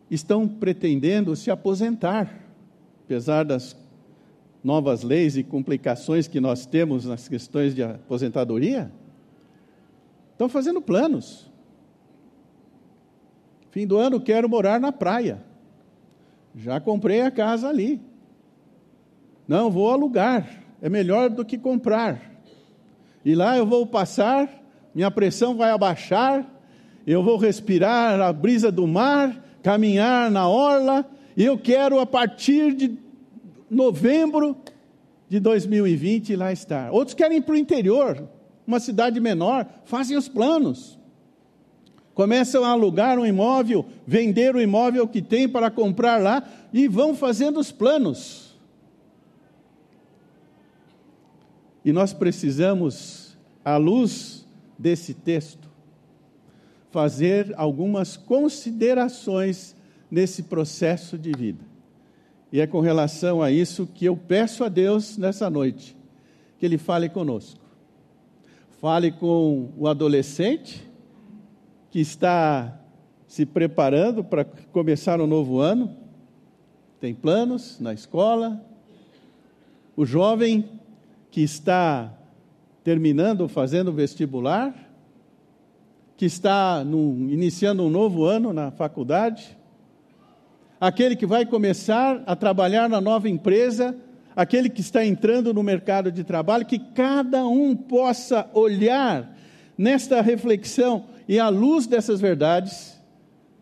estão 0.10 0.48
pretendendo 0.48 1.36
se 1.36 1.50
aposentar, 1.50 2.34
apesar 3.04 3.44
das 3.44 3.76
novas 4.64 5.04
leis 5.04 5.36
e 5.36 5.44
complicações 5.44 6.28
que 6.28 6.40
nós 6.40 6.66
temos 6.66 7.06
nas 7.06 7.28
questões 7.28 7.76
de 7.76 7.84
aposentadoria. 7.84 8.92
Estão 10.32 10.48
fazendo 10.48 10.82
planos. 10.82 11.52
Fim 13.72 13.86
do 13.86 13.98
ano 13.98 14.22
quero 14.22 14.48
morar 14.48 14.80
na 14.80 14.92
praia. 14.92 15.44
Já 16.56 16.80
comprei 16.80 17.22
a 17.22 17.32
casa 17.32 17.68
ali. 17.68 18.00
Não, 19.48 19.70
vou 19.72 19.92
alugar. 19.92 20.64
É 20.82 20.90
melhor 20.90 21.30
do 21.30 21.44
que 21.44 21.58
comprar. 21.58 22.33
E 23.26 23.36
lá 23.36 23.58
eu 23.58 23.66
vou 23.66 23.86
passar, 23.86 24.50
minha 24.94 25.10
pressão 25.10 25.56
vai 25.56 25.72
abaixar, 25.72 26.46
eu 27.06 27.24
vou 27.24 27.38
respirar 27.38 28.20
a 28.22 28.32
brisa 28.32 28.72
do 28.72 28.88
mar, 28.88 29.44
caminhar 29.62 30.30
na 30.30 30.48
orla, 30.48 31.06
e 31.36 31.44
eu 31.44 31.58
quero 31.58 32.00
a 32.00 32.06
partir 32.06 32.74
de 32.74 32.98
novembro 33.70 34.58
de 35.30 35.40
2020 35.40 36.36
lá 36.36 36.52
estar. 36.52 36.92
Outros 36.92 37.14
querem 37.14 37.38
ir 37.38 37.42
para 37.42 37.56
o 37.56 37.58
interior, 37.58 38.28
uma 38.68 38.80
cidade 38.80 39.20
menor, 39.20 39.66
fazem 39.86 40.18
os 40.18 40.28
planos 40.28 41.00
começam 42.14 42.64
a 42.64 42.70
alugar 42.70 43.18
um 43.18 43.26
imóvel, 43.26 43.86
vender 44.06 44.56
o 44.56 44.62
imóvel 44.62 45.08
que 45.08 45.22
tem 45.22 45.48
para 45.48 45.72
comprar 45.72 46.22
lá 46.22 46.44
e 46.72 46.88
vão 46.88 47.16
fazendo 47.16 47.60
os 47.60 47.72
planos. 47.72 48.43
E 51.84 51.92
nós 51.92 52.14
precisamos, 52.14 53.38
à 53.64 53.78
luz 53.78 54.48
desse 54.78 55.14
texto, 55.14 55.70
fazer 56.92 57.54
algumas 57.58 58.16
considerações 58.16 59.76
nesse 60.10 60.44
processo 60.44 61.18
de 61.18 61.32
vida. 61.32 61.66
E 62.52 62.62
é 62.62 62.68
com 62.68 62.80
relação 62.80 63.42
a 63.42 63.52
isso 63.52 63.88
que 63.88 64.06
eu 64.06 64.16
peço 64.16 64.64
a 64.64 64.70
Deus 64.70 65.18
nessa 65.18 65.50
noite, 65.50 65.98
que 66.60 66.66
Ele 66.66 66.78
fale 66.78 67.10
conosco. 67.10 67.60
Fale 68.80 69.12
com 69.12 69.72
o 69.76 69.88
adolescente, 69.88 70.88
que 71.90 72.00
está 72.00 72.80
se 73.28 73.46
preparando 73.46 74.24
para 74.24 74.46
começar 74.46 75.20
um 75.20 75.26
novo 75.26 75.60
ano, 75.60 75.98
tem 77.00 77.14
planos 77.14 77.80
na 77.80 77.92
escola, 77.92 78.64
o 79.98 80.06
jovem 80.06 80.70
que 81.34 81.42
está 81.42 82.14
terminando, 82.84 83.48
fazendo 83.48 83.92
vestibular, 83.92 84.72
que 86.16 86.26
está 86.26 86.84
no, 86.84 87.28
iniciando 87.32 87.82
um 87.82 87.90
novo 87.90 88.24
ano 88.24 88.54
na 88.54 88.70
faculdade, 88.70 89.58
aquele 90.80 91.16
que 91.16 91.26
vai 91.26 91.44
começar 91.44 92.22
a 92.28 92.36
trabalhar 92.36 92.88
na 92.88 93.02
nova 93.02 93.28
empresa, 93.28 93.98
aquele 94.36 94.70
que 94.70 94.82
está 94.82 95.04
entrando 95.04 95.52
no 95.56 95.64
mercado 95.64 96.12
de 96.12 96.24
trabalho, 96.24 96.68
que 96.68 96.78
cada 96.78 97.48
um 97.48 97.76
possa 97.76 98.48
olhar 98.54 99.36
nesta 99.76 100.22
reflexão 100.22 101.06
e, 101.28 101.40
à 101.40 101.50
luz 101.50 101.88
dessas 101.88 102.22
verdades, 102.22 103.02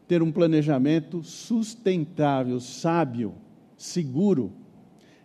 ter 0.10 0.22
um 0.22 0.30
planejamento 0.30 1.24
sustentável, 1.24 2.60
sábio, 2.60 3.34
seguro. 3.78 4.52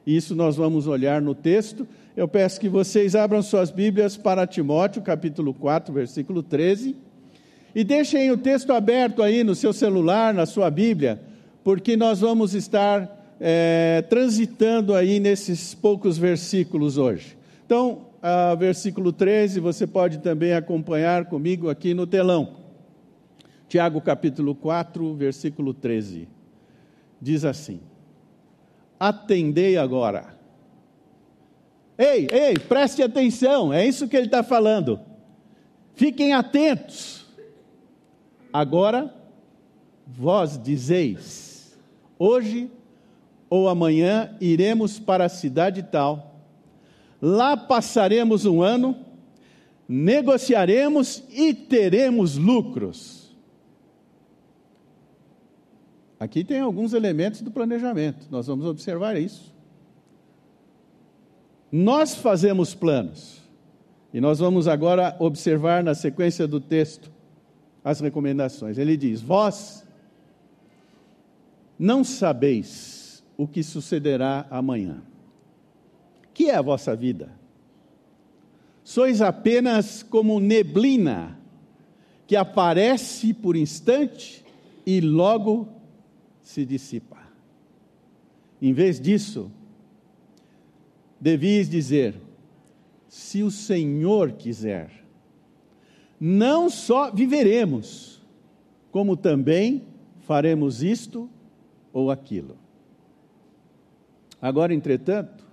Isso 0.07 0.37
nós 0.37 0.55
vamos 0.55 0.87
olhar 0.87 1.21
no 1.21 1.35
texto. 1.35 1.89
Eu 2.17 2.27
peço 2.27 2.59
que 2.59 2.67
vocês 2.67 3.15
abram 3.15 3.43
suas 3.43 3.71
Bíblias 3.71 4.17
para 4.17 4.47
Timóteo, 4.47 5.03
capítulo 5.03 5.53
4, 5.53 5.93
versículo 5.93 6.43
13. 6.43 6.97
E 7.75 7.85
deixem 7.85 8.31
o 8.31 8.39
texto 8.39 8.73
aberto 8.73 9.23
aí 9.23 9.45
no 9.45 9.55
seu 9.55 9.71
celular, 9.71 10.33
na 10.33 10.47
sua 10.47 10.71
Bíblia, 10.71 11.21
porque 11.63 11.95
nós 11.95 12.21
vamos 12.21 12.55
estar 12.55 13.37
é, 13.39 14.03
transitando 14.09 14.95
aí 14.95 15.21
nesses 15.21 15.75
poucos 15.75 16.17
versículos 16.17 16.97
hoje. 16.97 17.37
Então, 17.67 18.07
ah, 18.23 18.55
versículo 18.55 19.13
13, 19.13 19.61
você 19.61 19.87
pode 19.87 20.17
também 20.21 20.55
acompanhar 20.55 21.27
comigo 21.27 21.69
aqui 21.69 21.93
no 21.93 22.07
telão. 22.07 22.55
Tiago 23.69 24.01
capítulo 24.01 24.55
4, 24.55 25.15
versículo 25.17 25.75
13. 25.75 26.27
Diz 27.21 27.45
assim: 27.45 27.79
Atendei 28.99 29.77
agora. 29.77 30.36
Ei, 31.99 32.29
ei, 32.31 32.59
preste 32.59 33.03
atenção, 33.03 33.73
é 33.73 33.87
isso 33.87 34.09
que 34.09 34.17
ele 34.17 34.27
está 34.27 34.43
falando. 34.43 35.01
Fiquem 35.95 36.35
atentos. 36.35 37.27
Agora, 38.53 39.15
vós 40.07 40.61
dizeis: 40.63 41.77
hoje 42.19 42.71
ou 43.49 43.69
amanhã 43.69 44.37
iremos 44.41 44.99
para 44.99 45.25
a 45.25 45.29
cidade 45.29 45.83
tal 45.83 46.37
Lá 47.21 47.57
passaremos 47.57 48.45
um 48.45 48.63
ano, 48.63 48.97
negociaremos 49.89 51.23
e 51.31 51.55
teremos 51.55 52.37
lucros. 52.37 53.35
Aqui 56.19 56.45
tem 56.45 56.61
alguns 56.61 56.93
elementos 56.93 57.41
do 57.41 57.51
planejamento, 57.51 58.27
nós 58.31 58.47
vamos 58.47 58.67
observar 58.67 59.21
isso. 59.21 59.55
Nós 61.77 62.15
fazemos 62.15 62.75
planos, 62.75 63.43
e 64.15 64.21
nós 64.21 64.39
vamos 64.39 64.67
agora 64.67 65.15
observar 65.19 65.85
na 65.85 65.95
sequência 65.95 66.47
do 66.47 66.59
texto 66.59 67.11
as 67.85 68.01
recomendações. 68.01 68.79
Ele 68.79 68.97
diz: 68.97 69.21
Vós 69.21 69.87
não 71.79 72.03
sabeis 72.03 73.23
o 73.37 73.47
que 73.47 73.63
sucederá 73.63 74.47
amanhã 74.51 75.03
que 76.37 76.51
é 76.51 76.55
a 76.55 76.61
vossa 76.61 76.95
vida? 76.95 77.31
Sois 78.85 79.23
apenas 79.23 80.03
como 80.03 80.39
neblina 80.39 81.39
que 82.27 82.37
aparece 82.37 83.33
por 83.33 83.57
instante 83.57 84.45
e 84.85 85.01
logo 85.01 85.67
se 86.43 86.67
dissipa. 86.67 87.17
Em 88.61 88.75
vez 88.75 89.01
disso, 89.01 89.51
devias 91.21 91.69
dizer: 91.69 92.15
se 93.09 93.43
o 93.43 93.51
Senhor 93.51 94.33
quiser, 94.33 94.91
não 96.21 96.69
só 96.71 97.11
viveremos, 97.11 98.23
como 98.91 99.17
também 99.17 99.87
faremos 100.21 100.83
isto 100.83 101.29
ou 101.93 102.11
aquilo. 102.11 102.57
Agora, 104.41 104.75
entretanto, 104.75 105.47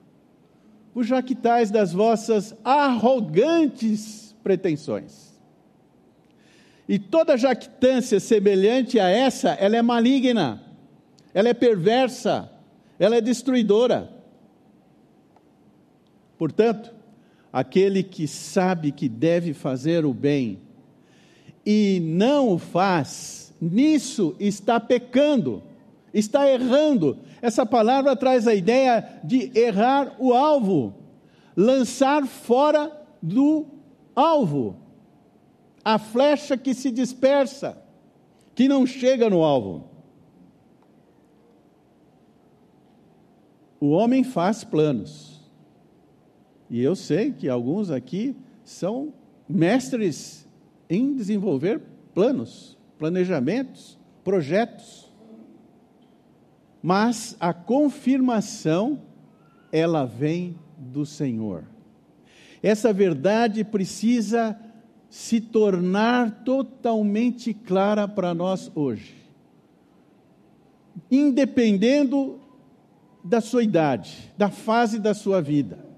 vos 0.94 1.08
jactais 1.08 1.72
das 1.72 1.94
vossas 1.94 2.56
arrogantes 2.64 4.36
pretensões. 4.44 5.34
E 6.88 7.00
toda 7.00 7.38
jactância 7.38 8.20
semelhante 8.20 9.00
a 9.00 9.10
essa, 9.10 9.52
ela 9.52 9.78
é 9.78 9.82
maligna, 9.82 10.62
ela 11.34 11.50
é 11.50 11.54
perversa, 11.54 12.52
ela 13.00 13.16
é 13.16 13.22
destruidora. 13.22 14.13
Portanto, 16.44 16.94
aquele 17.54 18.04
que 18.04 18.28
sabe 18.28 18.92
que 18.92 19.08
deve 19.08 19.54
fazer 19.54 20.06
o 20.06 20.14
bem 20.14 20.60
e 21.66 22.02
não 22.04 22.50
o 22.50 22.58
faz, 22.58 23.54
nisso 23.62 24.36
está 24.42 24.78
pecando 24.78 25.64
está 26.14 26.46
errando. 26.52 27.18
Essa 27.42 27.66
palavra 27.66 28.14
traz 28.14 28.46
a 28.46 28.54
ideia 28.54 29.22
de 29.24 29.58
errar 29.58 30.18
o 30.20 30.34
alvo, 30.34 30.94
lançar 31.56 32.28
fora 32.28 32.92
do 33.22 33.66
alvo, 34.14 34.76
a 35.82 35.98
flecha 35.98 36.58
que 36.58 36.74
se 36.74 36.92
dispersa, 36.92 37.78
que 38.54 38.68
não 38.68 38.86
chega 38.86 39.30
no 39.30 39.44
alvo. 39.44 39.86
O 43.80 43.92
homem 43.92 44.26
faz 44.26 44.66
planos. 44.66 45.33
E 46.74 46.82
eu 46.82 46.96
sei 46.96 47.32
que 47.32 47.48
alguns 47.48 47.92
aqui 47.92 48.36
são 48.64 49.14
mestres 49.48 50.50
em 50.90 51.14
desenvolver 51.14 51.80
planos, 52.16 52.76
planejamentos, 52.98 53.96
projetos. 54.24 55.14
Mas 56.82 57.38
a 57.40 57.54
confirmação, 57.54 59.04
ela 59.72 60.04
vem 60.04 60.58
do 60.76 61.06
Senhor. 61.06 61.64
Essa 62.64 62.92
verdade 62.92 63.64
precisa 63.64 64.60
se 65.12 65.40
tornar 65.40 66.44
totalmente 66.44 67.54
clara 67.54 68.08
para 68.08 68.34
nós 68.34 68.72
hoje. 68.74 69.14
Independendo 71.12 72.42
da 73.24 73.42
sua 73.42 73.62
idade, 73.62 74.34
da 74.36 74.50
fase 74.50 74.98
da 74.98 75.14
sua 75.14 75.40
vida, 75.40 75.93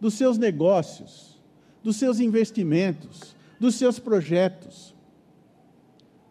dos 0.00 0.14
seus 0.14 0.38
negócios, 0.38 1.40
dos 1.82 1.96
seus 1.96 2.20
investimentos, 2.20 3.36
dos 3.58 3.74
seus 3.74 3.98
projetos. 3.98 4.94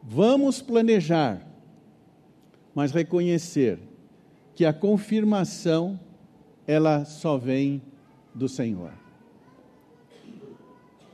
Vamos 0.03 0.61
planejar, 0.61 1.45
mas 2.73 2.91
reconhecer 2.91 3.79
que 4.55 4.65
a 4.65 4.73
confirmação 4.73 5.99
ela 6.65 7.05
só 7.05 7.37
vem 7.37 7.81
do 8.33 8.47
Senhor. 8.47 8.93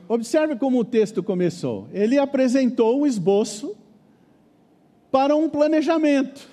Observe 0.08 0.56
como 0.56 0.78
o 0.78 0.84
texto 0.84 1.22
começou. 1.22 1.88
Ele 1.92 2.18
apresentou 2.18 3.00
um 3.00 3.06
esboço 3.06 3.74
para 5.10 5.34
um 5.34 5.48
planejamento. 5.48 6.48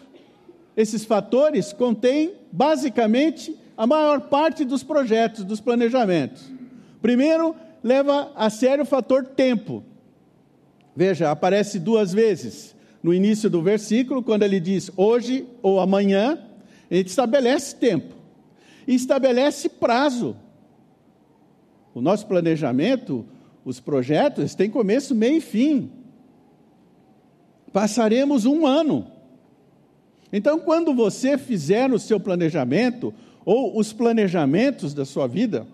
Esses 0.76 1.04
fatores 1.04 1.74
contêm, 1.74 2.34
basicamente, 2.52 3.58
a 3.82 3.88
maior 3.88 4.22
parte 4.22 4.64
dos 4.64 4.84
projetos, 4.84 5.44
dos 5.44 5.60
planejamentos. 5.60 6.44
Primeiro, 7.02 7.56
leva 7.84 8.32
a 8.36 8.50
sério 8.50 8.84
o 8.84 8.86
fator 8.86 9.26
tempo. 9.26 9.84
Veja, 10.96 11.32
aparece 11.32 11.80
duas 11.80 12.14
vezes. 12.14 12.76
No 13.02 13.14
início 13.14 13.50
do 13.50 13.62
versículo, 13.62 14.22
quando 14.22 14.44
ele 14.44 14.60
diz 14.60 14.92
hoje 14.96 15.48
ou 15.64 15.80
amanhã, 15.80 16.38
ele 16.90 17.08
estabelece 17.08 17.76
tempo 17.76 18.22
estabelece 18.88 19.70
prazo. 19.70 20.36
O 21.94 22.02
nosso 22.02 22.28
planejamento, 22.28 23.26
os 23.66 23.80
projetos, 23.80 24.56
têm 24.56 24.70
começo, 24.70 25.14
meio 25.14 25.38
e 25.38 25.42
fim. 25.42 25.92
Passaremos 27.72 28.46
um 28.46 28.66
ano. 28.66 29.08
Então, 30.32 30.60
quando 30.60 30.94
você 30.94 31.38
fizer 31.38 31.92
o 31.92 32.00
seu 32.00 32.20
planejamento, 32.20 33.14
ou 33.46 33.78
os 33.78 33.92
planejamentos 33.92 34.94
da 34.94 35.06
sua 35.06 35.28
vida, 35.28 35.66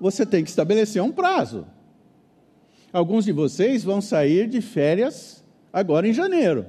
você 0.00 0.24
tem 0.24 0.42
que 0.42 0.50
estabelecer 0.50 1.02
um 1.02 1.12
prazo. 1.12 1.66
Alguns 2.92 3.24
de 3.24 3.32
vocês 3.32 3.84
vão 3.84 4.00
sair 4.00 4.48
de 4.48 4.60
férias 4.60 5.44
agora 5.72 6.08
em 6.08 6.12
janeiro. 6.12 6.66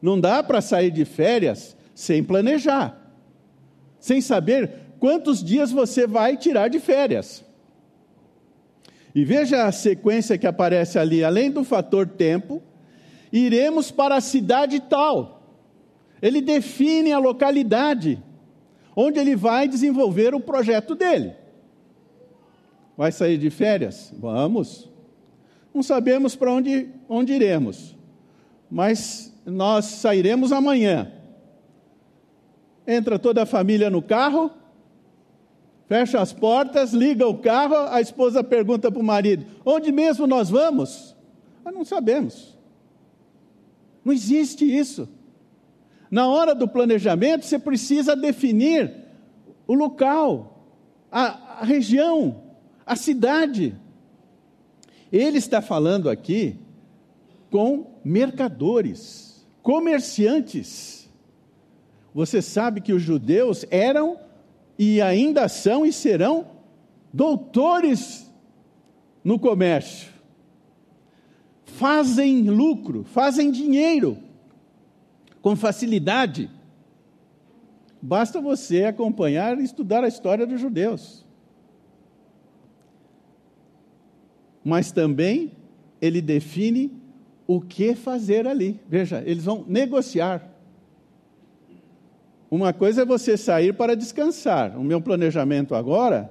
Não 0.00 0.20
dá 0.20 0.42
para 0.42 0.60
sair 0.60 0.90
de 0.90 1.04
férias 1.04 1.76
sem 1.94 2.22
planejar, 2.22 2.96
sem 3.98 4.20
saber 4.20 4.70
quantos 4.98 5.42
dias 5.42 5.70
você 5.70 6.06
vai 6.06 6.36
tirar 6.36 6.68
de 6.68 6.80
férias. 6.80 7.44
E 9.14 9.24
veja 9.24 9.64
a 9.64 9.72
sequência 9.72 10.36
que 10.36 10.46
aparece 10.46 10.98
ali, 10.98 11.24
além 11.24 11.50
do 11.50 11.64
fator 11.64 12.06
tempo, 12.06 12.62
iremos 13.32 13.90
para 13.90 14.16
a 14.16 14.20
cidade 14.20 14.78
tal. 14.80 15.35
Ele 16.20 16.40
define 16.40 17.12
a 17.12 17.18
localidade 17.18 18.22
onde 18.94 19.18
ele 19.18 19.36
vai 19.36 19.68
desenvolver 19.68 20.34
o 20.34 20.40
projeto 20.40 20.94
dele. 20.94 21.34
Vai 22.96 23.12
sair 23.12 23.36
de 23.36 23.50
férias? 23.50 24.12
Vamos. 24.18 24.90
Não 25.74 25.82
sabemos 25.82 26.34
para 26.34 26.50
onde, 26.50 26.88
onde 27.06 27.34
iremos, 27.34 27.94
mas 28.70 29.34
nós 29.44 29.84
sairemos 29.84 30.50
amanhã. 30.50 31.12
Entra 32.86 33.18
toda 33.18 33.42
a 33.42 33.46
família 33.46 33.90
no 33.90 34.00
carro, 34.00 34.50
fecha 35.86 36.18
as 36.18 36.32
portas, 36.32 36.94
liga 36.94 37.28
o 37.28 37.36
carro, 37.36 37.76
a 37.90 38.00
esposa 38.00 38.42
pergunta 38.42 38.90
para 38.90 39.00
o 39.00 39.04
marido: 39.04 39.44
onde 39.66 39.92
mesmo 39.92 40.26
nós 40.26 40.48
vamos? 40.48 41.14
Nós 41.62 41.74
não 41.74 41.84
sabemos. 41.84 42.56
Não 44.02 44.14
existe 44.14 44.64
isso. 44.64 45.06
Na 46.10 46.28
hora 46.28 46.54
do 46.54 46.68
planejamento, 46.68 47.44
você 47.44 47.58
precisa 47.58 48.14
definir 48.14 48.92
o 49.66 49.74
local, 49.74 50.68
a, 51.10 51.60
a 51.60 51.64
região, 51.64 52.42
a 52.84 52.94
cidade. 52.94 53.74
Ele 55.12 55.38
está 55.38 55.60
falando 55.60 56.08
aqui 56.08 56.56
com 57.50 57.86
mercadores, 58.04 59.46
comerciantes. 59.62 61.08
Você 62.14 62.40
sabe 62.40 62.80
que 62.80 62.92
os 62.92 63.02
judeus 63.02 63.64
eram 63.70 64.18
e 64.78 65.00
ainda 65.00 65.48
são 65.48 65.84
e 65.84 65.92
serão 65.92 66.46
doutores 67.12 68.30
no 69.24 69.38
comércio 69.38 70.16
fazem 71.76 72.48
lucro, 72.48 73.04
fazem 73.04 73.50
dinheiro 73.50 74.16
com 75.46 75.54
facilidade. 75.54 76.50
Basta 78.02 78.40
você 78.40 78.82
acompanhar 78.82 79.56
e 79.60 79.62
estudar 79.62 80.02
a 80.02 80.08
história 80.08 80.44
dos 80.44 80.60
judeus. 80.60 81.24
Mas 84.64 84.90
também 84.90 85.52
ele 86.02 86.20
define 86.20 87.00
o 87.46 87.60
que 87.60 87.94
fazer 87.94 88.48
ali. 88.48 88.80
Veja, 88.88 89.22
eles 89.24 89.44
vão 89.44 89.64
negociar. 89.68 90.50
Uma 92.50 92.72
coisa 92.72 93.02
é 93.02 93.04
você 93.04 93.36
sair 93.36 93.72
para 93.72 93.94
descansar. 93.94 94.76
O 94.76 94.82
meu 94.82 95.00
planejamento 95.00 95.76
agora 95.76 96.28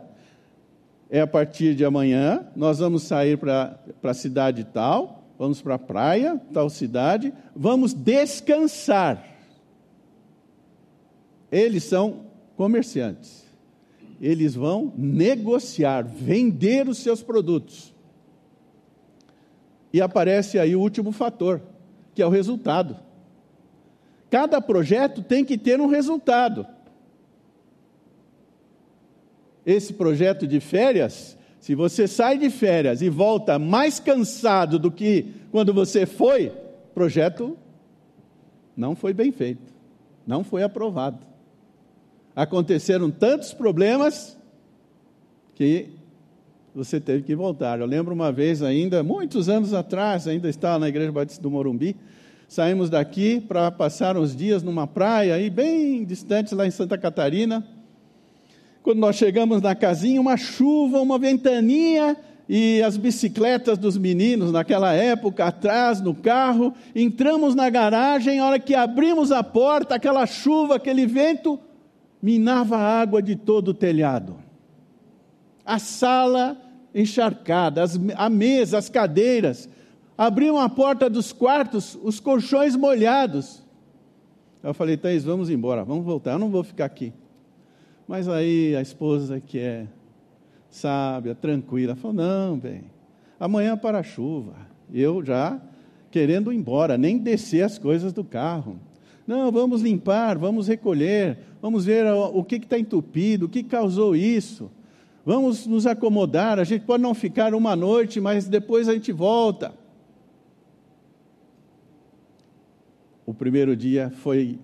é 1.10 1.22
a 1.22 1.28
partir 1.28 1.74
de 1.74 1.86
amanhã, 1.86 2.46
nós 2.54 2.80
vamos 2.80 3.04
sair 3.04 3.38
para 3.38 3.80
a 4.04 4.14
cidade 4.14 4.66
tal, 4.66 5.15
vamos 5.38 5.62
para 5.62 5.76
a 5.76 5.80
praia, 5.80 6.42
tal 6.54 6.70
cidade, 6.70 7.34
vamos 7.56 7.94
descansar. 7.94 9.24
Eles 11.52 11.84
são 11.84 12.26
comerciantes. 12.56 13.46
Eles 14.20 14.56
vão 14.56 14.94
negociar, 14.98 16.04
vender 16.04 16.88
os 16.88 17.00
seus 17.00 17.22
produtos. 17.22 17.94
E 19.92 20.02
aparece 20.02 20.58
aí 20.58 20.76
o 20.76 20.82
último 20.82 21.12
fator, 21.12 21.62
que 22.14 22.22
é 22.22 22.26
o 22.26 22.30
resultado. 22.30 22.98
Cada 24.30 24.60
projeto 24.60 25.22
tem 25.22 25.46
que 25.46 25.58
ter 25.58 25.80
um 25.80 25.88
resultado. 25.88 26.66
Esse 29.66 29.94
projeto 29.94 30.48
de 30.48 30.60
férias 30.60 31.35
se 31.66 31.74
você 31.74 32.08
sai 32.08 32.38
de 32.38 32.52
férias 32.52 33.02
e 33.02 33.10
volta 33.10 33.58
mais 33.58 34.00
cansado 34.00 34.78
do 34.78 34.92
que 34.92 35.34
quando 35.52 35.74
você 35.74 36.06
foi, 36.06 36.52
projeto 36.94 37.58
não 38.78 38.96
foi 38.96 39.16
bem 39.16 39.32
feito, 39.32 39.74
não 40.28 40.44
foi 40.44 40.62
aprovado. 40.62 41.26
Aconteceram 42.36 43.10
tantos 43.10 43.52
problemas 43.52 44.38
que 45.56 45.90
você 46.76 47.00
teve 47.00 47.24
que 47.24 47.36
voltar. 47.36 47.80
Eu 47.80 47.88
lembro 47.88 48.14
uma 48.14 48.32
vez 48.32 48.62
ainda, 48.62 49.02
muitos 49.02 49.50
anos 49.50 49.74
atrás, 49.74 50.28
ainda 50.28 50.48
estava 50.48 50.78
na 50.78 50.88
Igreja 50.88 51.12
Batista 51.12 51.42
do 51.42 51.50
Morumbi, 51.50 51.96
saímos 52.48 52.92
daqui 52.92 53.42
para 53.42 53.72
passar 53.72 54.16
uns 54.16 54.36
dias 54.36 54.62
numa 54.62 54.86
praia 54.86 55.34
aí 55.34 55.50
bem 55.50 56.06
distante 56.06 56.54
lá 56.54 56.68
em 56.68 56.72
Santa 56.72 56.96
Catarina. 56.96 57.66
Quando 58.86 59.00
nós 59.00 59.16
chegamos 59.16 59.64
na 59.64 59.74
casinha, 59.74 60.22
uma 60.22 60.38
chuva, 60.38 61.02
uma 61.02 61.18
ventania, 61.18 62.16
e 62.48 62.84
as 62.84 62.96
bicicletas 62.98 63.80
dos 63.80 63.98
meninos 63.98 64.52
naquela 64.52 64.94
época 64.94 65.44
atrás 65.46 66.00
no 66.00 66.14
carro, 66.14 66.72
entramos 66.96 67.56
na 67.56 67.68
garagem, 67.68 68.38
a 68.38 68.46
hora 68.46 68.60
que 68.60 68.76
abrimos 68.76 69.32
a 69.32 69.44
porta, 69.44 69.96
aquela 69.96 70.28
chuva, 70.28 70.76
aquele 70.76 71.08
vento 71.08 71.60
minava 72.22 72.78
a 72.78 73.02
água 73.02 73.24
de 73.24 73.36
todo 73.36 73.70
o 73.70 73.74
telhado. 73.74 74.36
A 75.66 75.80
sala 75.80 76.56
encharcada, 76.94 77.82
as, 77.82 78.00
a 78.16 78.30
mesa, 78.30 78.78
as 78.78 78.88
cadeiras, 78.88 79.68
abriam 80.16 80.60
a 80.60 80.70
porta 80.70 81.10
dos 81.10 81.34
quartos, 81.34 81.98
os 82.04 82.20
colchões 82.20 82.76
molhados. 82.76 83.64
Eu 84.62 84.76
falei, 84.76 84.96
Thaís, 84.96 85.24
vamos 85.24 85.50
embora, 85.50 85.84
vamos 85.84 86.06
voltar, 86.06 86.34
eu 86.34 86.40
não 86.40 86.52
vou 86.52 86.64
ficar 86.64 86.86
aqui. 86.86 87.12
Mas 88.08 88.28
aí 88.28 88.76
a 88.76 88.82
esposa, 88.82 89.40
que 89.40 89.60
é 89.60 89.88
sábia, 90.70 91.34
tranquila. 91.34 91.96
Falou: 91.96 92.16
não, 92.16 92.58
bem, 92.58 92.84
amanhã 93.40 93.78
para 93.78 94.00
a 94.00 94.04
chuva. 94.04 94.54
Eu 94.94 95.24
já 95.24 95.60
querendo 96.12 96.54
ir 96.54 96.56
embora, 96.56 96.98
nem 96.98 97.18
descer 97.18 97.64
as 97.64 97.78
coisas 97.78 98.14
do 98.14 98.24
carro. 98.24 98.80
Não, 99.28 99.52
vamos 99.52 99.82
limpar, 99.82 100.38
vamos 100.38 100.68
recolher, 100.68 101.40
vamos 101.62 101.84
ver 101.84 102.06
o 102.06 102.44
que 102.44 102.56
está 102.56 102.78
entupido, 102.78 103.48
o 103.48 103.50
que 103.50 103.64
causou 103.64 104.16
isso. 104.16 104.72
Vamos 105.26 105.66
nos 105.66 105.88
acomodar. 105.88 106.60
A 106.60 106.64
gente 106.64 106.86
pode 106.86 107.02
não 107.02 107.16
ficar 107.16 107.56
uma 107.56 107.76
noite, 107.76 108.22
mas 108.22 108.48
depois 108.48 108.88
a 108.88 108.94
gente 108.94 109.12
volta. 109.12 109.74
O 113.26 113.34
primeiro 113.34 113.76
dia 113.76 114.12
foi 114.12 114.60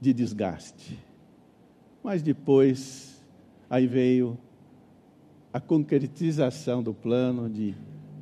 de 0.00 0.12
desgaste, 0.12 0.98
mas 2.08 2.22
depois 2.22 3.22
aí 3.68 3.86
veio 3.86 4.38
a 5.52 5.60
concretização 5.60 6.82
do 6.82 6.94
plano 6.94 7.50
de 7.50 7.74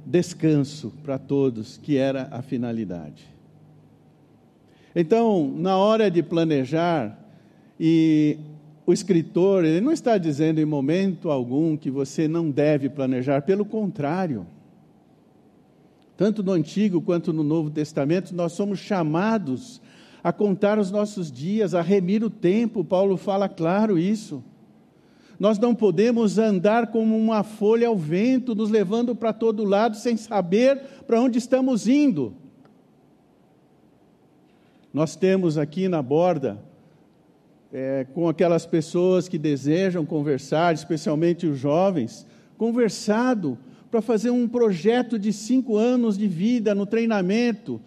descanso 0.04 0.92
para 1.04 1.20
todos, 1.20 1.76
que 1.76 1.96
era 1.96 2.26
a 2.32 2.42
finalidade. 2.42 3.24
Então, 4.92 5.54
na 5.56 5.76
hora 5.76 6.10
de 6.10 6.20
planejar, 6.20 7.16
e 7.78 8.36
o 8.84 8.92
escritor, 8.92 9.64
ele 9.64 9.80
não 9.80 9.92
está 9.92 10.18
dizendo 10.18 10.60
em 10.60 10.64
momento 10.64 11.30
algum 11.30 11.76
que 11.76 11.88
você 11.88 12.26
não 12.26 12.50
deve 12.50 12.88
planejar, 12.88 13.42
pelo 13.42 13.64
contrário. 13.64 14.48
Tanto 16.16 16.42
no 16.42 16.50
Antigo 16.50 17.00
quanto 17.00 17.32
no 17.32 17.44
Novo 17.44 17.70
Testamento, 17.70 18.34
nós 18.34 18.50
somos 18.50 18.80
chamados 18.80 19.80
a 20.26 20.32
contar 20.32 20.76
os 20.76 20.90
nossos 20.90 21.30
dias, 21.30 21.72
a 21.72 21.80
remir 21.80 22.24
o 22.24 22.28
tempo, 22.28 22.84
Paulo 22.84 23.16
fala 23.16 23.48
claro 23.48 23.96
isso. 23.96 24.42
Nós 25.38 25.56
não 25.56 25.72
podemos 25.72 26.36
andar 26.36 26.88
como 26.88 27.16
uma 27.16 27.44
folha 27.44 27.86
ao 27.86 27.96
vento, 27.96 28.52
nos 28.52 28.68
levando 28.68 29.14
para 29.14 29.32
todo 29.32 29.62
lado 29.62 29.96
sem 29.96 30.16
saber 30.16 30.82
para 31.06 31.20
onde 31.20 31.38
estamos 31.38 31.86
indo. 31.86 32.34
Nós 34.92 35.14
temos 35.14 35.56
aqui 35.56 35.86
na 35.86 36.02
borda, 36.02 36.58
é, 37.72 38.04
com 38.12 38.28
aquelas 38.28 38.66
pessoas 38.66 39.28
que 39.28 39.38
desejam 39.38 40.04
conversar, 40.04 40.74
especialmente 40.74 41.46
os 41.46 41.56
jovens, 41.56 42.26
conversado 42.58 43.56
para 43.92 44.02
fazer 44.02 44.30
um 44.30 44.48
projeto 44.48 45.20
de 45.20 45.32
cinco 45.32 45.76
anos 45.76 46.18
de 46.18 46.26
vida 46.26 46.74
no 46.74 46.84
treinamento, 46.84 47.80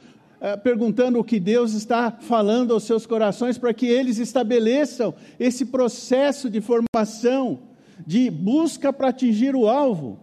perguntando 0.63 1.19
o 1.19 1.23
que 1.23 1.39
Deus 1.39 1.73
está 1.73 2.11
falando 2.11 2.73
aos 2.73 2.83
seus 2.83 3.05
corações 3.05 3.57
para 3.57 3.73
que 3.73 3.87
eles 3.87 4.17
estabeleçam 4.17 5.13
esse 5.39 5.65
processo 5.65 6.49
de 6.49 6.61
formação, 6.61 7.59
de 8.05 8.29
busca 8.29 8.93
para 8.93 9.09
atingir 9.09 9.55
o 9.55 9.67
alvo. 9.67 10.19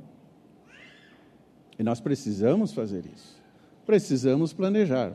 E 1.79 1.83
nós 1.83 2.01
precisamos 2.01 2.73
fazer 2.73 3.05
isso. 3.15 3.37
Precisamos 3.85 4.53
planejar. 4.53 5.13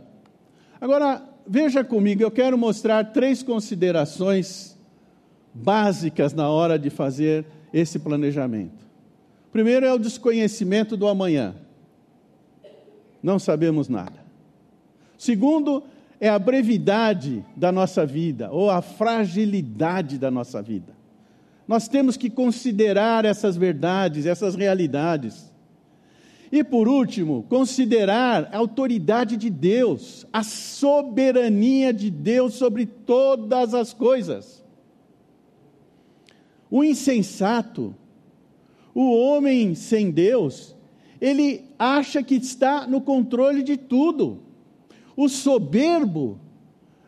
Agora, 0.80 1.24
veja 1.48 1.84
comigo, 1.84 2.22
eu 2.22 2.32
quero 2.32 2.58
mostrar 2.58 3.12
três 3.12 3.42
considerações 3.42 4.78
básicas 5.54 6.34
na 6.34 6.50
hora 6.50 6.78
de 6.78 6.90
fazer 6.90 7.46
esse 7.74 8.00
planejamento. 8.00 8.86
Primeiro 9.52 9.86
é 9.86 9.94
o 9.94 10.00
desconhecimento 10.00 10.96
do 10.96 11.08
amanhã. 11.08 11.56
Não 13.22 13.38
sabemos 13.38 13.90
nada. 13.90 14.21
Segundo, 15.22 15.84
é 16.20 16.28
a 16.28 16.40
brevidade 16.40 17.46
da 17.56 17.72
nossa 17.72 18.08
vida, 18.08 18.50
ou 18.52 18.72
a 18.72 18.82
fragilidade 18.82 20.18
da 20.18 20.32
nossa 20.32 20.64
vida. 20.64 20.96
Nós 21.68 21.88
temos 21.88 22.18
que 22.18 22.28
considerar 22.28 23.24
essas 23.24 23.56
verdades, 23.56 24.26
essas 24.26 24.56
realidades. 24.56 25.54
E 26.52 26.64
por 26.64 26.88
último, 26.88 27.44
considerar 27.44 28.50
a 28.52 28.58
autoridade 28.58 29.38
de 29.38 29.52
Deus, 29.52 30.26
a 30.34 30.42
soberania 30.42 31.94
de 31.94 32.10
Deus 32.10 32.56
sobre 32.56 32.88
todas 32.88 33.76
as 33.76 33.94
coisas. 33.94 34.66
O 36.68 36.84
insensato, 36.84 37.94
o 38.92 39.16
homem 39.16 39.76
sem 39.76 40.10
Deus, 40.10 40.76
ele 41.22 41.64
acha 41.78 42.24
que 42.24 42.34
está 42.34 42.88
no 42.88 43.00
controle 43.02 43.62
de 43.62 43.78
tudo. 43.78 44.50
O 45.22 45.30
soberbo 45.30 46.40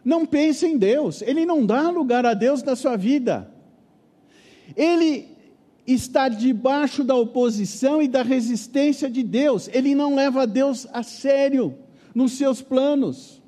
não 0.05 0.23
pensa 0.23 0.67
em 0.67 0.77
Deus, 0.77 1.23
ele 1.23 1.47
não 1.47 1.65
dá 1.65 1.89
lugar 1.89 2.27
a 2.27 2.35
Deus 2.35 2.61
na 2.61 2.75
sua 2.75 2.95
vida. 2.95 3.51
Ele 4.75 5.35
está 5.87 6.29
debaixo 6.29 7.03
da 7.03 7.15
oposição 7.15 8.03
e 8.03 8.07
da 8.07 8.21
resistência 8.21 9.09
de 9.09 9.23
Deus. 9.23 9.67
Ele 9.73 9.95
não 9.95 10.13
leva 10.13 10.45
Deus 10.45 10.85
a 10.93 11.01
sério 11.01 11.75
nos 12.13 12.33
seus 12.33 12.61
planos, 12.61 13.41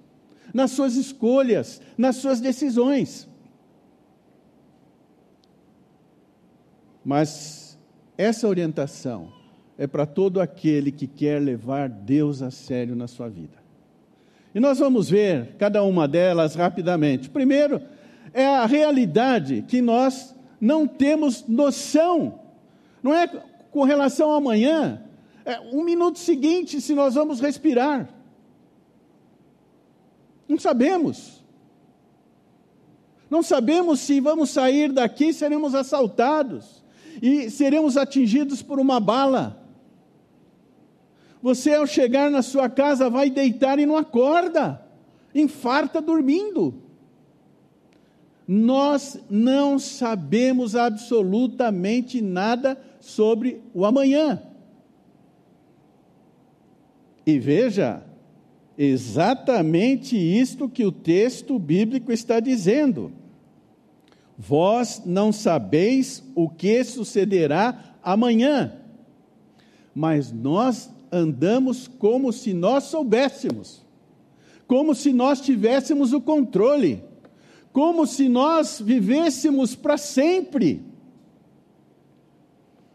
nas 0.52 0.72
suas 0.72 0.96
escolhas, 0.96 1.80
nas 1.96 2.16
suas 2.16 2.42
decisões. 2.42 3.30
Mas 7.04 7.78
essa 8.18 8.48
orientação 8.48 9.32
é 9.78 9.86
para 9.86 10.08
todo 10.08 10.42
aquele 10.42 10.92
que 10.92 11.06
quer 11.06 11.40
levar 11.40 11.88
Deus 11.88 12.42
a 12.42 12.50
sério 12.50 12.96
na 12.96 13.08
sua 13.08 13.30
vida. 13.30 13.65
E 14.56 14.60
nós 14.62 14.80
vamos 14.80 15.10
ver 15.10 15.58
cada 15.60 15.84
uma 15.84 16.08
delas 16.08 16.56
rapidamente. 16.56 17.30
Primeiro, 17.30 17.82
é 18.34 18.46
a 18.48 18.66
realidade 18.66 19.66
que 19.68 19.82
nós 19.82 20.34
não 20.62 20.88
temos 20.88 21.46
noção. 21.46 22.40
Não 23.04 23.14
é 23.14 23.28
com 23.70 23.84
relação 23.84 24.30
ao 24.30 24.38
amanhã, 24.38 25.04
é 25.44 25.60
um 25.60 25.84
minuto 25.84 26.18
seguinte 26.18 26.80
se 26.80 26.96
nós 26.96 27.16
vamos 27.16 27.42
respirar. 27.42 28.08
Não 30.48 30.58
sabemos. 30.58 31.44
Não 33.30 33.44
sabemos 33.44 34.00
se 34.00 34.22
vamos 34.22 34.52
sair 34.52 34.94
daqui, 34.94 35.34
seremos 35.34 35.76
assaltados 35.76 36.82
e 37.22 37.50
seremos 37.50 37.98
atingidos 37.98 38.62
por 38.62 38.80
uma 38.80 39.02
bala. 39.02 39.65
Você, 41.46 41.76
ao 41.76 41.86
chegar 41.86 42.32
na 42.32 42.42
sua 42.42 42.68
casa, 42.68 43.08
vai 43.08 43.30
deitar 43.30 43.78
e 43.78 43.86
não 43.86 43.96
acorda, 43.96 44.84
infarta 45.36 46.02
dormindo. 46.02 46.74
Nós 48.48 49.20
não 49.30 49.78
sabemos 49.78 50.76
absolutamente 50.76 52.20
nada 52.20 52.82
sobre 53.00 53.62
o 53.76 53.86
amanhã. 53.86 54.42
E 57.28 57.38
veja, 57.38 58.02
exatamente 58.76 60.18
isto 60.18 60.68
que 60.68 60.84
o 60.84 60.92
texto 60.92 61.60
bíblico 61.60 62.12
está 62.12 62.40
dizendo. 62.40 63.12
Vós 64.36 65.04
não 65.06 65.32
sabeis 65.32 66.24
o 66.34 66.50
que 66.50 66.84
sucederá 66.84 67.96
amanhã, 68.02 68.74
mas 69.94 70.32
nós 70.32 70.95
andamos 71.12 71.88
como 71.88 72.32
se 72.32 72.54
nós 72.54 72.86
soubéssemos, 72.86 73.86
como 74.68 74.96
se 74.96 75.14
nós 75.14 75.42
tivéssemos 75.42 76.14
o 76.14 76.22
controle, 76.22 77.04
como 77.72 78.06
se 78.06 78.30
nós 78.30 78.82
vivêssemos 78.82 79.76
para 79.76 79.98
sempre. 79.98 80.84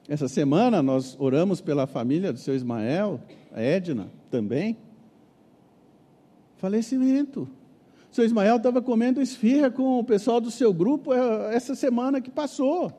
Essa 0.08 0.26
semana 0.26 0.82
nós 0.82 1.16
oramos 1.20 1.60
pela 1.60 1.86
família 1.86 2.32
do 2.32 2.38
seu 2.38 2.54
Ismael, 2.54 3.20
a 3.52 3.60
Edna 3.60 4.10
também. 4.30 4.76
Falecimento. 6.56 7.48
O 8.10 8.14
seu 8.14 8.24
Ismael 8.24 8.56
estava 8.56 8.82
comendo 8.82 9.22
esfirra 9.22 9.70
com 9.70 10.00
o 10.00 10.04
pessoal 10.04 10.40
do 10.40 10.50
seu 10.50 10.74
grupo 10.74 11.14
é, 11.14 11.54
essa 11.54 11.76
semana 11.76 12.20
que 12.20 12.30
passou. 12.30 12.92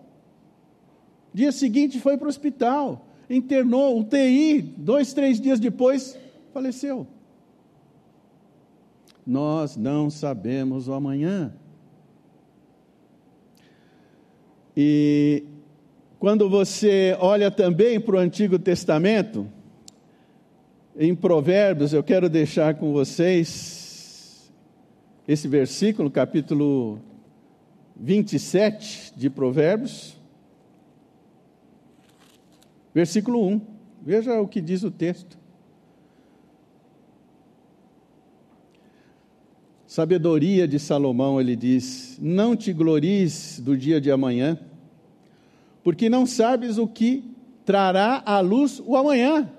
Dia 1.34 1.52
seguinte 1.52 2.00
foi 2.00 2.18
para 2.18 2.28
o 2.28 2.30
hospital 2.30 3.06
internou, 3.36 3.98
um 3.98 4.04
TI, 4.04 4.62
dois, 4.78 5.14
três 5.14 5.40
dias 5.40 5.60
depois, 5.60 6.18
faleceu. 6.54 7.08
Nós 9.26 9.78
não 9.78 10.10
sabemos 10.10 10.88
o 10.88 10.94
amanhã. 10.94 11.54
E 14.76 15.44
quando 16.20 16.50
você 16.50 17.16
olha 17.20 17.50
também 17.50 18.00
para 18.00 18.16
o 18.16 18.20
Antigo 18.20 18.60
Testamento, 18.60 19.48
em 20.98 21.16
Provérbios, 21.16 21.94
eu 21.94 22.04
quero 22.04 22.30
deixar 22.30 22.76
com 22.76 22.92
vocês 22.92 24.52
esse 25.28 25.48
versículo, 25.48 26.12
capítulo 26.12 27.00
27 27.96 29.14
de 29.16 29.30
Provérbios. 29.30 30.21
Versículo 32.94 33.48
1. 33.48 33.62
Veja 34.02 34.40
o 34.42 34.48
que 34.48 34.60
diz 34.60 34.84
o 34.84 34.92
texto. 34.92 35.38
Sabedoria 39.86 40.68
de 40.68 40.80
Salomão, 40.80 41.40
ele 41.40 41.56
diz: 41.56 42.18
Não 42.22 42.56
te 42.56 42.72
glories 42.72 43.60
do 43.60 43.78
dia 43.78 44.00
de 44.00 44.10
amanhã, 44.10 44.58
porque 45.84 46.10
não 46.10 46.26
sabes 46.26 46.78
o 46.78 46.88
que 46.88 47.24
trará 47.66 48.24
à 48.26 48.40
luz 48.40 48.82
o 48.86 48.96
amanhã. 48.96 49.50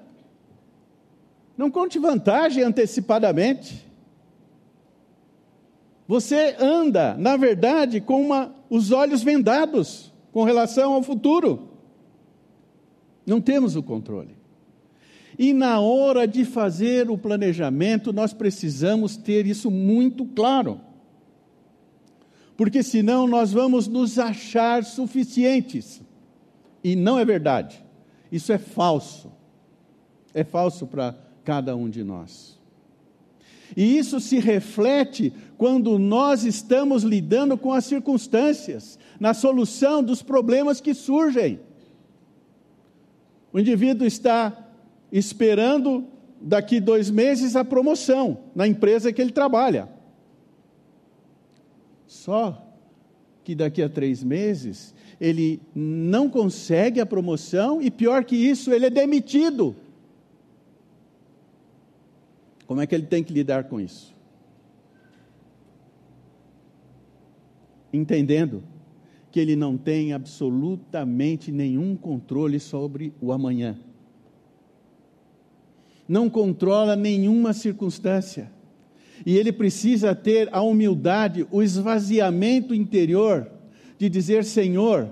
Não 1.57 1.71
conte 1.71 1.99
vantagem 1.99 2.65
antecipadamente. 2.65 3.87
Você 6.09 6.57
anda, 6.59 7.15
na 7.17 7.37
verdade, 7.37 8.01
com 8.01 8.21
uma, 8.21 8.55
os 8.69 8.91
olhos 8.91 9.23
vendados 9.23 10.13
com 10.33 10.45
relação 10.45 10.95
ao 10.95 11.03
futuro. 11.03 11.72
Não 13.27 13.41
temos 13.41 13.77
o 13.77 13.83
controle. 13.83 14.37
E 15.39 15.53
na 15.53 15.81
hora 15.81 16.27
de 16.27 16.45
fazer 16.45 17.11
o 17.11 17.17
planejamento, 17.17 18.13
nós 18.13 18.33
precisamos 18.33 19.17
ter 19.17 19.47
isso 19.47 19.71
muito 19.71 20.25
claro. 20.27 20.81
Porque 22.57 22.83
senão 22.83 23.27
nós 23.27 23.53
vamos 23.53 23.89
nos 23.89 24.19
achar 24.19 24.85
suficientes. 24.85 26.03
E 26.85 26.95
não 26.95 27.19
é 27.19 27.25
verdade. 27.25 27.83
Isso 28.31 28.53
é 28.53 28.59
falso. 28.59 29.33
É 30.35 30.45
falso 30.45 30.87
para 30.87 31.15
cada 31.45 31.75
um 31.75 31.89
de 31.89 32.05
nós. 32.05 32.61
E 33.77 33.97
isso 33.97 34.21
se 34.21 34.39
reflete 34.39 35.33
quando 35.57 35.99
nós 35.99 36.45
estamos 36.45 37.03
lidando 37.03 37.57
com 37.57 37.73
as 37.73 37.85
circunstâncias, 37.87 38.99
na 39.19 39.33
solução 39.33 40.03
dos 40.03 40.23
problemas 40.23 40.81
que 40.81 40.93
surgem. 40.93 41.61
O 43.53 43.59
indivíduo 43.59 44.07
está 44.07 44.57
esperando 45.11 46.07
daqui 46.41 46.81
dois 46.81 47.11
meses 47.11 47.55
a 47.55 47.65
promoção 47.65 48.39
na 48.55 48.67
empresa 48.67 49.13
que 49.13 49.21
ele 49.21 49.33
trabalha. 49.33 49.89
Só 52.07 52.67
que 53.45 53.55
daqui 53.55 53.83
a 53.83 53.89
três 53.89 54.23
meses 54.23 54.95
ele 55.21 55.61
não 55.75 56.29
consegue 56.29 57.01
a 57.01 57.07
promoção 57.07 57.81
e, 57.81 57.91
pior 57.91 58.25
que 58.25 58.35
isso, 58.35 58.73
ele 58.73 58.87
é 58.87 58.91
demitido. 58.91 59.77
Como 62.67 62.81
é 62.81 62.87
que 62.87 62.95
ele 62.95 63.07
tem 63.07 63.23
que 63.23 63.33
lidar 63.33 63.65
com 63.65 63.79
isso? 63.79 64.13
Entendendo 67.93 68.65
que 69.33 69.41
ele 69.41 69.57
não 69.57 69.77
tem 69.77 70.13
absolutamente 70.13 71.51
nenhum 71.51 71.97
controle 71.97 72.61
sobre 72.61 73.13
o 73.21 73.33
amanhã. 73.33 73.77
Não 76.07 76.31
controla 76.31 76.95
nenhuma 76.95 77.53
circunstância. 77.53 78.53
E 79.25 79.37
ele 79.37 79.53
precisa 79.53 80.15
ter 80.15 80.49
a 80.53 80.61
humildade, 80.61 81.47
o 81.51 81.63
esvaziamento 81.63 82.75
interior 82.75 83.51
de 83.99 84.09
dizer: 84.09 84.45
Senhor, 84.45 85.09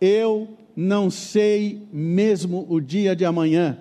eu 0.00 0.48
não 0.76 1.10
sei 1.10 1.82
mesmo 1.92 2.64
o 2.68 2.80
dia 2.80 3.16
de 3.16 3.24
amanhã 3.24 3.78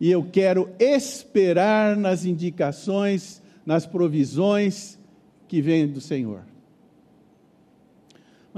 e 0.00 0.10
eu 0.10 0.24
quero 0.24 0.70
esperar 0.78 1.96
nas 1.96 2.24
indicações, 2.24 3.42
nas 3.66 3.84
provisões 3.84 4.98
que 5.48 5.60
vêm 5.60 5.86
do 5.86 6.00
Senhor. 6.00 6.42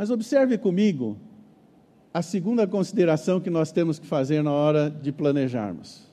Mas 0.00 0.08
observe 0.08 0.56
comigo 0.56 1.18
a 2.14 2.22
segunda 2.22 2.66
consideração 2.66 3.38
que 3.38 3.50
nós 3.50 3.70
temos 3.70 3.98
que 3.98 4.06
fazer 4.06 4.42
na 4.42 4.50
hora 4.50 4.88
de 4.88 5.12
planejarmos. 5.12 6.10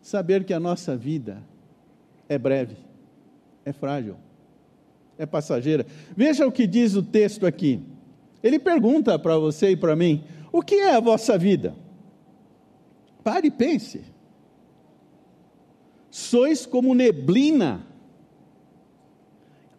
Saber 0.00 0.42
que 0.42 0.54
a 0.54 0.58
nossa 0.58 0.96
vida 0.96 1.42
é 2.26 2.38
breve, 2.38 2.78
é 3.62 3.74
frágil, 3.74 4.16
é 5.18 5.26
passageira. 5.26 5.84
Veja 6.16 6.46
o 6.46 6.50
que 6.50 6.66
diz 6.66 6.94
o 6.94 7.02
texto 7.02 7.44
aqui. 7.44 7.78
Ele 8.42 8.58
pergunta 8.58 9.18
para 9.18 9.36
você 9.36 9.72
e 9.72 9.76
para 9.76 9.94
mim: 9.94 10.24
o 10.50 10.62
que 10.62 10.76
é 10.76 10.94
a 10.94 11.00
vossa 11.00 11.36
vida? 11.36 11.74
Pare 13.22 13.48
e 13.48 13.50
pense. 13.50 14.00
Sois 16.10 16.64
como 16.64 16.94
neblina. 16.94 17.84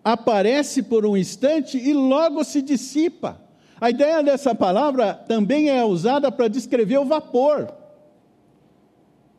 Aparece 0.07 0.81
por 0.81 1.05
um 1.05 1.17
instante 1.17 1.77
e 1.77 1.93
logo 1.93 2.41
se 2.45 2.61
dissipa. 2.61 3.41
A 3.77 3.89
ideia 3.89 4.23
dessa 4.23 4.55
palavra 4.55 5.13
também 5.13 5.69
é 5.69 5.83
usada 5.83 6.31
para 6.31 6.47
descrever 6.47 6.97
o 6.97 7.03
vapor. 7.03 7.73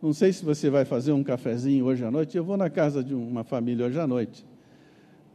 Não 0.02 0.12
sei 0.12 0.30
se 0.30 0.44
você 0.44 0.68
vai 0.68 0.84
fazer 0.84 1.12
um 1.12 1.24
cafezinho 1.24 1.86
hoje 1.86 2.04
à 2.04 2.10
noite. 2.10 2.36
Eu 2.36 2.44
vou 2.44 2.58
na 2.58 2.68
casa 2.68 3.02
de 3.02 3.14
uma 3.14 3.44
família 3.44 3.86
hoje 3.86 3.98
à 3.98 4.06
noite. 4.06 4.44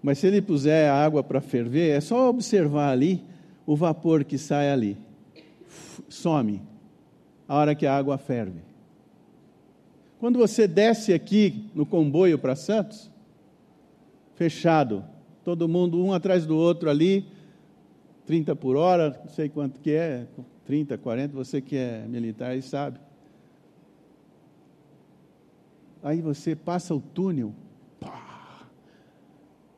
Mas 0.04 0.20
se 0.20 0.28
ele 0.28 0.40
puser 0.40 0.92
a 0.92 1.04
água 1.04 1.24
para 1.24 1.42
ferver, 1.42 1.98
é 1.98 2.00
só 2.00 2.30
observar 2.30 2.92
ali 2.92 3.20
o 3.66 3.76
vapor 3.76 4.24
que 4.24 4.38
sai 4.38 4.70
ali. 4.70 4.96
Some 6.08 6.62
a 7.48 7.56
hora 7.56 7.74
que 7.74 7.88
a 7.88 7.98
água 7.98 8.20
ferve. 8.20 8.62
Quando 10.20 10.38
você 10.38 10.68
desce 10.68 11.12
aqui 11.12 11.72
no 11.74 11.88
comboio 11.88 12.38
para 12.38 12.56
Santos, 12.56 13.10
fechado, 14.36 15.04
todo 15.44 15.68
mundo 15.68 16.04
um 16.04 16.14
atrás 16.14 16.46
do 16.46 16.58
outro 16.58 16.90
ali, 16.90 17.26
30 18.26 18.56
por 18.56 18.76
hora, 18.76 19.20
não 19.24 19.30
sei 19.30 19.50
quanto 19.50 19.80
que 19.80 19.92
é, 19.92 20.26
30, 20.66 20.98
40, 20.98 21.36
você 21.36 21.62
que 21.62 21.76
é 21.76 22.06
militar 22.08 22.58
e 22.58 22.62
sabe. 22.62 23.00
Aí 26.02 26.22
você 26.22 26.56
passa 26.56 26.94
o 26.94 27.02
túnel, 27.02 27.54
pá, 28.00 28.68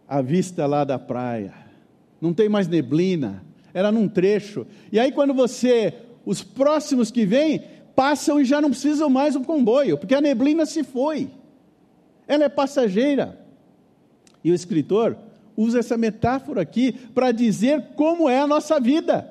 a 0.07 0.21
vista 0.21 0.65
lá 0.65 0.83
da 0.83 0.99
praia, 0.99 1.53
não 2.21 2.33
tem 2.33 2.47
mais 2.47 2.67
neblina, 2.67 3.43
era 3.73 3.91
num 3.91 4.07
trecho. 4.07 4.65
E 4.91 4.99
aí 4.99 5.11
quando 5.11 5.33
você 5.33 5.93
os 6.25 6.43
próximos 6.43 7.11
que 7.11 7.25
vêm 7.25 7.63
passam 7.95 8.39
e 8.39 8.45
já 8.45 8.59
não 8.59 8.69
precisam 8.69 9.09
mais 9.09 9.35
do 9.35 9.41
comboio, 9.41 9.97
porque 9.97 10.15
a 10.15 10.21
neblina 10.21 10.65
se 10.65 10.83
foi. 10.83 11.29
Ela 12.27 12.45
é 12.45 12.49
passageira. 12.49 13.39
E 14.43 14.51
o 14.51 14.55
escritor 14.55 15.17
usa 15.55 15.79
essa 15.79 15.97
metáfora 15.97 16.61
aqui 16.61 16.91
para 16.91 17.31
dizer 17.31 17.93
como 17.95 18.29
é 18.29 18.39
a 18.39 18.47
nossa 18.47 18.79
vida. 18.79 19.29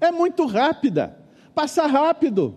É 0.00 0.10
muito 0.10 0.46
rápida, 0.46 1.16
passa 1.54 1.86
rápido. 1.86 2.56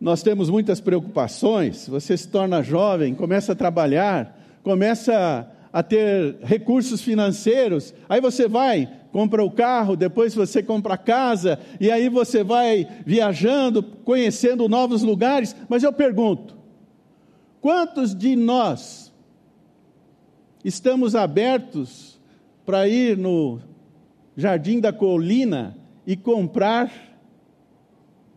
Nós 0.00 0.22
temos 0.22 0.50
muitas 0.50 0.80
preocupações. 0.80 1.86
Você 1.88 2.16
se 2.16 2.28
torna 2.28 2.62
jovem, 2.62 3.14
começa 3.14 3.52
a 3.52 3.56
trabalhar, 3.56 4.36
começa 4.62 5.48
a 5.72 5.82
ter 5.82 6.36
recursos 6.42 7.00
financeiros, 7.00 7.94
aí 8.08 8.20
você 8.20 8.46
vai, 8.46 8.90
compra 9.10 9.42
o 9.42 9.50
carro, 9.50 9.96
depois 9.96 10.34
você 10.34 10.62
compra 10.62 10.94
a 10.94 10.98
casa, 10.98 11.58
e 11.80 11.90
aí 11.90 12.08
você 12.08 12.44
vai 12.44 12.86
viajando, 13.06 13.82
conhecendo 13.82 14.68
novos 14.68 15.02
lugares. 15.02 15.56
Mas 15.68 15.82
eu 15.82 15.92
pergunto: 15.92 16.56
quantos 17.60 18.14
de 18.14 18.36
nós 18.36 19.11
estamos 20.64 21.14
abertos 21.14 22.20
para 22.64 22.88
ir 22.88 23.16
no 23.16 23.60
Jardim 24.36 24.80
da 24.80 24.92
Colina 24.92 25.76
e 26.06 26.16
comprar 26.16 26.90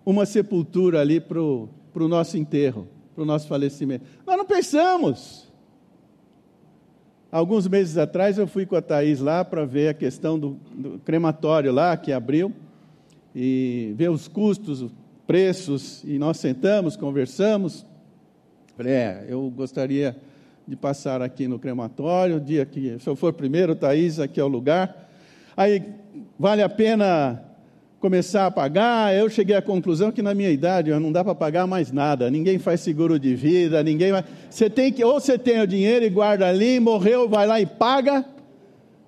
uma 0.05 0.25
sepultura 0.25 1.01
ali 1.01 1.19
para 1.19 1.39
o 1.41 1.69
nosso 2.07 2.37
enterro, 2.37 2.87
para 3.13 3.23
o 3.23 3.25
nosso 3.25 3.47
falecimento? 3.47 4.05
Nós 4.25 4.37
não 4.37 4.45
pensamos. 4.45 5.45
Alguns 7.31 7.67
meses 7.67 7.97
atrás 7.97 8.37
eu 8.37 8.47
fui 8.47 8.65
com 8.65 8.75
a 8.75 8.81
Thaís 8.81 9.19
lá 9.19 9.43
para 9.43 9.65
ver 9.65 9.89
a 9.89 9.93
questão 9.93 10.39
do, 10.39 10.57
do, 10.73 10.99
crematório 10.99 11.71
lá 11.71 11.97
que 11.97 12.13
abriu 12.13 12.53
e 13.35 13.93
ver 13.97 14.09
os 14.09 14.27
custos, 14.27 14.85
preços, 15.27 16.01
e 16.05 16.17
nós 16.17 16.37
sentamos, 16.37 16.95
conversamos. 16.95 17.85
Falei, 18.77 18.93
é, 18.93 19.25
eu 19.27 19.49
gostaria 19.49 20.15
de 20.67 20.75
passar 20.75 21.21
aqui 21.21 21.47
no 21.47 21.59
crematório, 21.59 22.39
dia 22.39 22.65
que, 22.65 22.97
se 22.99 23.07
eu 23.07 23.15
for 23.15 23.33
primeiro, 23.33 23.75
Thaís, 23.75 24.19
aqui 24.19 24.39
é 24.39 24.43
o 24.43 24.47
lugar. 24.47 25.09
Aí, 25.55 25.83
vale 26.39 26.61
a 26.61 26.69
pena 26.69 27.43
começar 27.99 28.45
a 28.45 28.51
pagar, 28.51 29.15
eu 29.15 29.29
cheguei 29.29 29.55
à 29.55 29.61
conclusão 29.61 30.11
que 30.11 30.21
na 30.21 30.33
minha 30.33 30.49
idade 30.51 30.91
não 30.91 31.11
dá 31.11 31.23
para 31.23 31.33
pagar 31.33 31.65
mais 31.65 31.91
nada. 31.91 32.29
Ninguém 32.29 32.59
faz 32.59 32.81
seguro 32.81 33.19
de 33.19 33.35
vida, 33.35 33.81
ninguém 33.81 34.11
vai. 34.11 34.23
Você 34.49 34.69
tem 34.69 34.91
que, 34.91 35.03
ou 35.03 35.19
você 35.19 35.37
tem 35.37 35.59
o 35.59 35.67
dinheiro 35.67 36.05
e 36.05 36.09
guarda 36.09 36.47
ali, 36.47 36.79
morreu, 36.79 37.27
vai 37.27 37.47
lá 37.47 37.59
e 37.59 37.65
paga, 37.65 38.25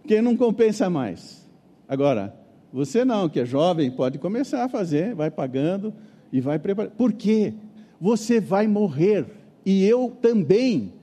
que 0.08 0.22
não 0.22 0.36
compensa 0.36 0.90
mais. 0.90 1.48
Agora, 1.88 2.34
você 2.72 3.06
não, 3.06 3.30
que 3.30 3.40
é 3.40 3.46
jovem, 3.46 3.90
pode 3.92 4.18
começar 4.18 4.64
a 4.64 4.70
fazer, 4.70 5.14
vai 5.14 5.30
pagando 5.30 5.94
e 6.32 6.42
vai 6.42 6.60
preparando. 6.60 6.92
Por 6.94 7.14
quê? 7.14 7.54
Você 8.00 8.40
vai 8.40 8.68
morrer 8.68 9.26
e 9.66 9.86
eu 9.86 10.16
também. 10.22 10.97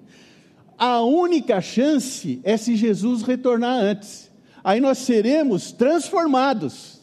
A 0.77 1.01
única 1.03 1.61
chance 1.61 2.41
é 2.43 2.57
se 2.57 2.77
Jesus 2.77 3.23
retornar 3.23 3.79
antes. 3.79 4.31
Aí 4.63 4.81
nós 4.81 4.99
seremos 4.99 5.73
transformados 5.73 6.95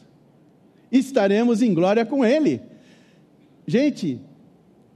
estaremos 0.91 1.61
em 1.61 1.73
glória 1.73 2.05
com 2.05 2.25
Ele. 2.25 2.61
Gente, 3.65 4.19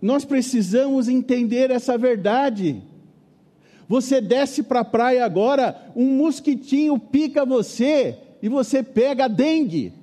nós 0.02 0.26
precisamos 0.26 1.08
entender 1.08 1.72
essa 1.72 1.98
verdade, 1.98 2.84
Você 3.88 4.20
desce 4.20 4.64
para 4.64 4.80
a 4.80 4.86
praia 4.86 5.24
agora, 5.24 5.92
um 5.96 6.18
mosquitinho 6.18 6.98
pica 6.98 7.46
você 7.46 8.18
e 8.42 8.50
você 8.50 8.82
pega 8.82 9.30
dengue. 9.30 9.94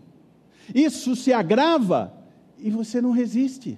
Isso 0.72 1.16
se 1.16 1.32
agrava 1.32 2.12
e 2.60 2.70
você 2.70 3.00
não 3.00 3.10
resiste. 3.10 3.76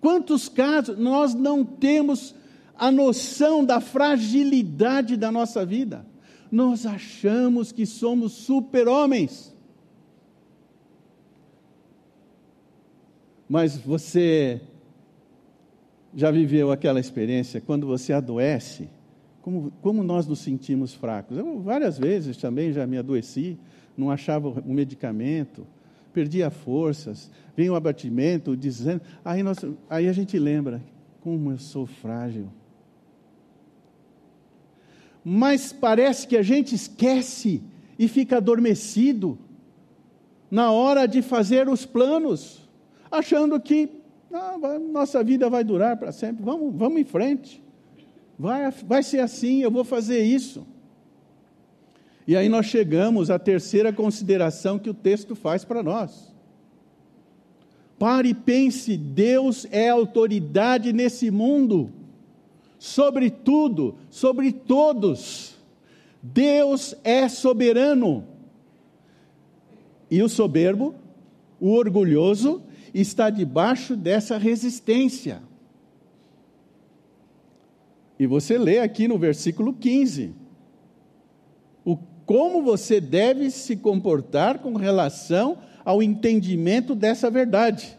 Quantos 0.00 0.48
casos 0.48 0.98
nós 0.98 1.34
não 1.34 1.64
temos 1.64 2.34
a 2.76 2.90
noção 2.90 3.64
da 3.64 3.80
fragilidade 3.80 5.16
da 5.16 5.30
nossa 5.30 5.64
vida? 5.64 6.06
Nós 6.50 6.86
achamos 6.86 7.70
que 7.70 7.84
somos 7.84 8.32
super-homens. 8.32 9.54
Mas 13.48 13.76
você 13.76 14.60
já 16.14 16.30
viveu 16.30 16.72
aquela 16.72 16.98
experiência 16.98 17.60
quando 17.60 17.86
você 17.86 18.12
adoece? 18.12 18.88
Como, 19.42 19.72
como 19.82 20.02
nós 20.02 20.26
nos 20.26 20.40
sentimos 20.40 20.94
fracos? 20.94 21.36
Eu 21.36 21.60
várias 21.60 21.98
vezes 21.98 22.36
também 22.36 22.72
já 22.72 22.86
me 22.86 22.96
adoeci, 22.98 23.58
não 23.96 24.10
achava 24.10 24.48
o 24.48 24.72
medicamento, 24.72 25.66
perdia 26.12 26.50
forças, 26.50 27.30
vem 27.56 27.70
o 27.70 27.74
abatimento, 27.74 28.56
dizendo. 28.56 29.02
Aí, 29.24 29.42
nós, 29.42 29.58
aí 29.88 30.08
a 30.08 30.12
gente 30.12 30.38
lembra, 30.38 30.82
como 31.20 31.50
eu 31.50 31.58
sou 31.58 31.86
frágil. 31.86 32.48
Mas 35.24 35.72
parece 35.72 36.26
que 36.26 36.36
a 36.36 36.42
gente 36.42 36.74
esquece 36.74 37.62
e 37.98 38.08
fica 38.08 38.38
adormecido 38.38 39.38
na 40.50 40.72
hora 40.72 41.06
de 41.06 41.22
fazer 41.22 41.68
os 41.68 41.86
planos, 41.86 42.68
achando 43.10 43.60
que 43.60 44.00
ah, 44.32 44.78
nossa 44.78 45.22
vida 45.22 45.50
vai 45.50 45.62
durar 45.62 45.96
para 45.96 46.12
sempre, 46.12 46.42
vamos, 46.42 46.74
vamos 46.74 47.00
em 47.00 47.04
frente, 47.04 47.62
vai, 48.38 48.70
vai 48.70 49.02
ser 49.02 49.20
assim, 49.20 49.60
eu 49.60 49.70
vou 49.70 49.84
fazer 49.84 50.22
isso. 50.22 50.66
E 52.26 52.36
aí 52.36 52.48
nós 52.48 52.66
chegamos 52.66 53.30
à 53.30 53.38
terceira 53.38 53.92
consideração 53.92 54.78
que 54.78 54.90
o 54.90 54.94
texto 54.94 55.34
faz 55.34 55.64
para 55.64 55.82
nós. 55.82 56.32
Pare 57.98 58.30
e 58.30 58.34
pense: 58.34 58.96
Deus 58.96 59.66
é 59.70 59.88
autoridade 59.88 60.92
nesse 60.92 61.30
mundo, 61.30 61.90
sobre 62.78 63.30
tudo, 63.30 63.96
sobre 64.10 64.52
todos. 64.52 65.58
Deus 66.22 66.94
é 67.02 67.28
soberano. 67.28 68.26
E 70.10 70.22
o 70.22 70.28
soberbo, 70.28 70.94
o 71.58 71.70
orgulhoso, 71.70 72.62
está 72.92 73.30
debaixo 73.30 73.96
dessa 73.96 74.36
resistência. 74.36 75.42
E 78.18 78.26
você 78.26 78.58
lê 78.58 78.80
aqui 78.80 79.08
no 79.08 79.18
versículo 79.18 79.72
15 79.72 80.39
como 82.30 82.62
você 82.62 83.00
deve 83.00 83.50
se 83.50 83.74
comportar 83.74 84.60
com 84.60 84.74
relação 84.74 85.58
ao 85.84 86.00
entendimento 86.00 86.94
dessa 86.94 87.28
verdade. 87.28 87.98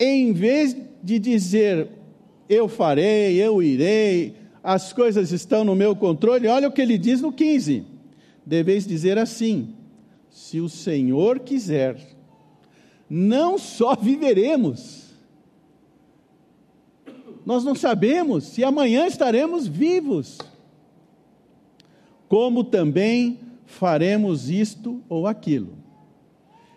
Em 0.00 0.32
vez 0.32 0.76
de 1.00 1.16
dizer, 1.20 1.90
eu 2.48 2.66
farei, 2.66 3.40
eu 3.40 3.62
irei, 3.62 4.34
as 4.64 4.92
coisas 4.92 5.30
estão 5.30 5.62
no 5.62 5.76
meu 5.76 5.94
controle, 5.94 6.48
olha 6.48 6.66
o 6.66 6.72
que 6.72 6.82
ele 6.82 6.98
diz 6.98 7.20
no 7.20 7.30
15: 7.30 7.84
deveis 8.44 8.84
dizer 8.84 9.16
assim: 9.16 9.76
se 10.28 10.58
o 10.58 10.68
Senhor 10.68 11.38
quiser, 11.38 11.98
não 13.08 13.58
só 13.58 13.94
viveremos, 13.94 15.04
nós 17.46 17.62
não 17.62 17.76
sabemos 17.76 18.42
se 18.42 18.64
amanhã 18.64 19.06
estaremos 19.06 19.68
vivos 19.68 20.36
como 22.30 22.62
também 22.62 23.40
faremos 23.66 24.48
isto 24.48 25.02
ou 25.08 25.26
aquilo. 25.26 25.76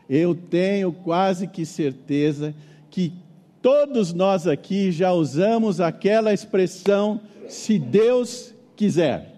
Eu 0.10 0.34
tenho 0.34 0.92
quase 0.92 1.46
que 1.46 1.64
certeza 1.64 2.56
que 2.90 3.14
todos 3.62 4.12
nós 4.14 4.48
aqui 4.48 4.92
já 4.92 5.14
usamos 5.14 5.80
aquela 5.80 6.34
expressão, 6.34 7.22
se 7.48 7.78
Deus 7.78 8.52
quiser. 8.76 9.32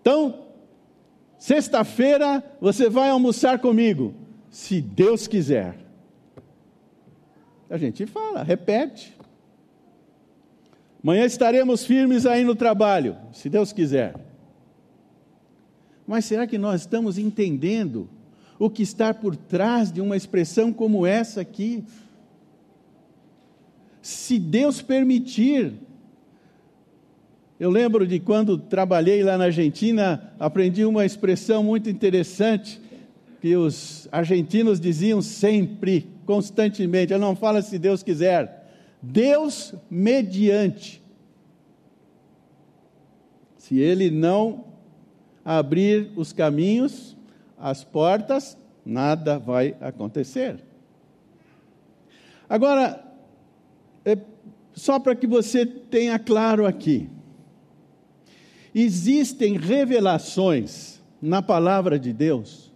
Então, 0.00 0.44
sexta-feira 1.36 2.40
você 2.60 2.88
vai 2.88 3.10
almoçar 3.10 3.58
comigo, 3.58 4.14
se 4.52 4.80
Deus 4.80 5.26
quiser. 5.26 5.76
A 7.68 7.76
gente 7.76 8.06
fala, 8.06 8.44
repete. 8.44 9.16
Amanhã 11.02 11.24
estaremos 11.24 11.84
firmes 11.84 12.24
aí 12.24 12.44
no 12.44 12.54
trabalho, 12.54 13.16
se 13.32 13.50
Deus 13.50 13.72
quiser. 13.72 14.27
Mas 16.08 16.24
será 16.24 16.46
que 16.46 16.56
nós 16.56 16.80
estamos 16.80 17.18
entendendo 17.18 18.08
o 18.58 18.70
que 18.70 18.82
está 18.82 19.12
por 19.12 19.36
trás 19.36 19.92
de 19.92 20.00
uma 20.00 20.16
expressão 20.16 20.72
como 20.72 21.06
essa 21.06 21.42
aqui? 21.42 21.84
Se 24.00 24.38
Deus 24.38 24.80
permitir, 24.80 25.74
eu 27.60 27.68
lembro 27.68 28.06
de 28.06 28.18
quando 28.18 28.56
trabalhei 28.56 29.22
lá 29.22 29.36
na 29.36 29.44
Argentina, 29.44 30.32
aprendi 30.40 30.82
uma 30.82 31.04
expressão 31.04 31.62
muito 31.62 31.90
interessante 31.90 32.80
que 33.42 33.54
os 33.54 34.08
argentinos 34.10 34.80
diziam 34.80 35.20
sempre, 35.20 36.08
constantemente. 36.24 37.12
Eu 37.12 37.18
não 37.18 37.36
falo 37.36 37.60
se 37.60 37.78
Deus 37.78 38.02
quiser. 38.02 38.66
Deus 39.02 39.74
mediante. 39.90 41.02
Se 43.58 43.78
ele 43.78 44.10
não 44.10 44.67
abrir 45.56 46.10
os 46.14 46.30
caminhos, 46.30 47.16
as 47.58 47.82
portas, 47.82 48.58
nada 48.84 49.38
vai 49.38 49.74
acontecer. 49.80 50.62
Agora, 52.46 53.02
é, 54.04 54.18
só 54.74 54.98
para 54.98 55.14
que 55.14 55.26
você 55.26 55.64
tenha 55.64 56.18
claro 56.18 56.66
aqui, 56.66 57.08
existem 58.74 59.56
revelações 59.56 61.00
na 61.20 61.40
palavra 61.40 61.98
de 61.98 62.12
Deus 62.12 62.70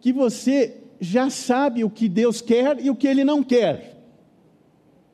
que 0.00 0.12
você 0.12 0.82
já 1.00 1.28
sabe 1.30 1.82
o 1.82 1.90
que 1.90 2.08
Deus 2.08 2.40
quer 2.40 2.78
e 2.80 2.90
o 2.90 2.94
que 2.94 3.08
Ele 3.08 3.24
não 3.24 3.42
quer. 3.42 4.04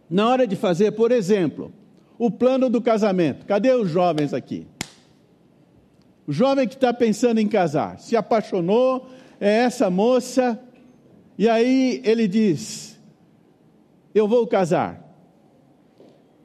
Na 0.09 0.29
hora 0.29 0.47
de 0.47 0.55
fazer, 0.55 0.93
por 0.93 1.11
exemplo, 1.11 1.73
o 2.19 2.31
plano 2.31 2.69
do 2.69 2.83
casamento. 2.83 3.47
Cadê 3.47 3.73
os 3.73 3.91
jovens 3.91 4.35
aqui? 4.35 4.67
O 6.27 6.33
jovem 6.33 6.69
que 6.69 6.75
está 6.75 6.93
pensando 6.93 7.39
em 7.39 7.49
casar, 7.49 7.99
se 7.99 8.17
apaixonou, 8.17 9.09
é 9.41 9.49
essa 9.65 9.91
moça, 9.91 10.59
e 11.37 11.49
aí 11.49 12.01
ele 12.05 12.29
diz: 12.29 12.99
Eu 14.15 14.29
vou 14.29 14.47
casar. 14.47 15.01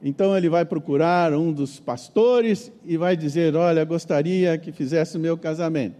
Então 0.02 0.36
ele 0.36 0.48
vai 0.48 0.64
procurar 0.64 1.32
um 1.32 1.52
dos 1.52 1.78
pastores 1.78 2.72
e 2.84 2.96
vai 2.96 3.16
dizer: 3.16 3.54
Olha, 3.54 3.84
gostaria 3.84 4.58
que 4.58 4.72
fizesse 4.72 5.16
o 5.16 5.20
meu 5.20 5.38
casamento. 5.38 5.96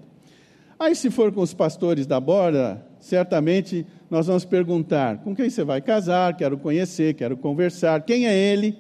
Aí, 0.79 0.95
se 0.95 1.11
for 1.11 1.33
com 1.33 1.41
os 1.41 1.53
pastores 1.53 2.07
da 2.07 2.21
borda, 2.21 2.85
certamente 2.99 3.87
nós 4.11 4.27
vamos 4.27 4.45
perguntar: 4.45 5.19
Com 5.19 5.37
quem 5.37 5.49
você 5.49 5.63
vai 5.63 5.81
casar? 5.81 6.37
Quero 6.37 6.59
conhecer, 6.59 7.15
quero 7.15 7.37
conversar. 7.37 8.03
Quem 8.03 8.27
é 8.27 8.37
ele? 8.37 8.77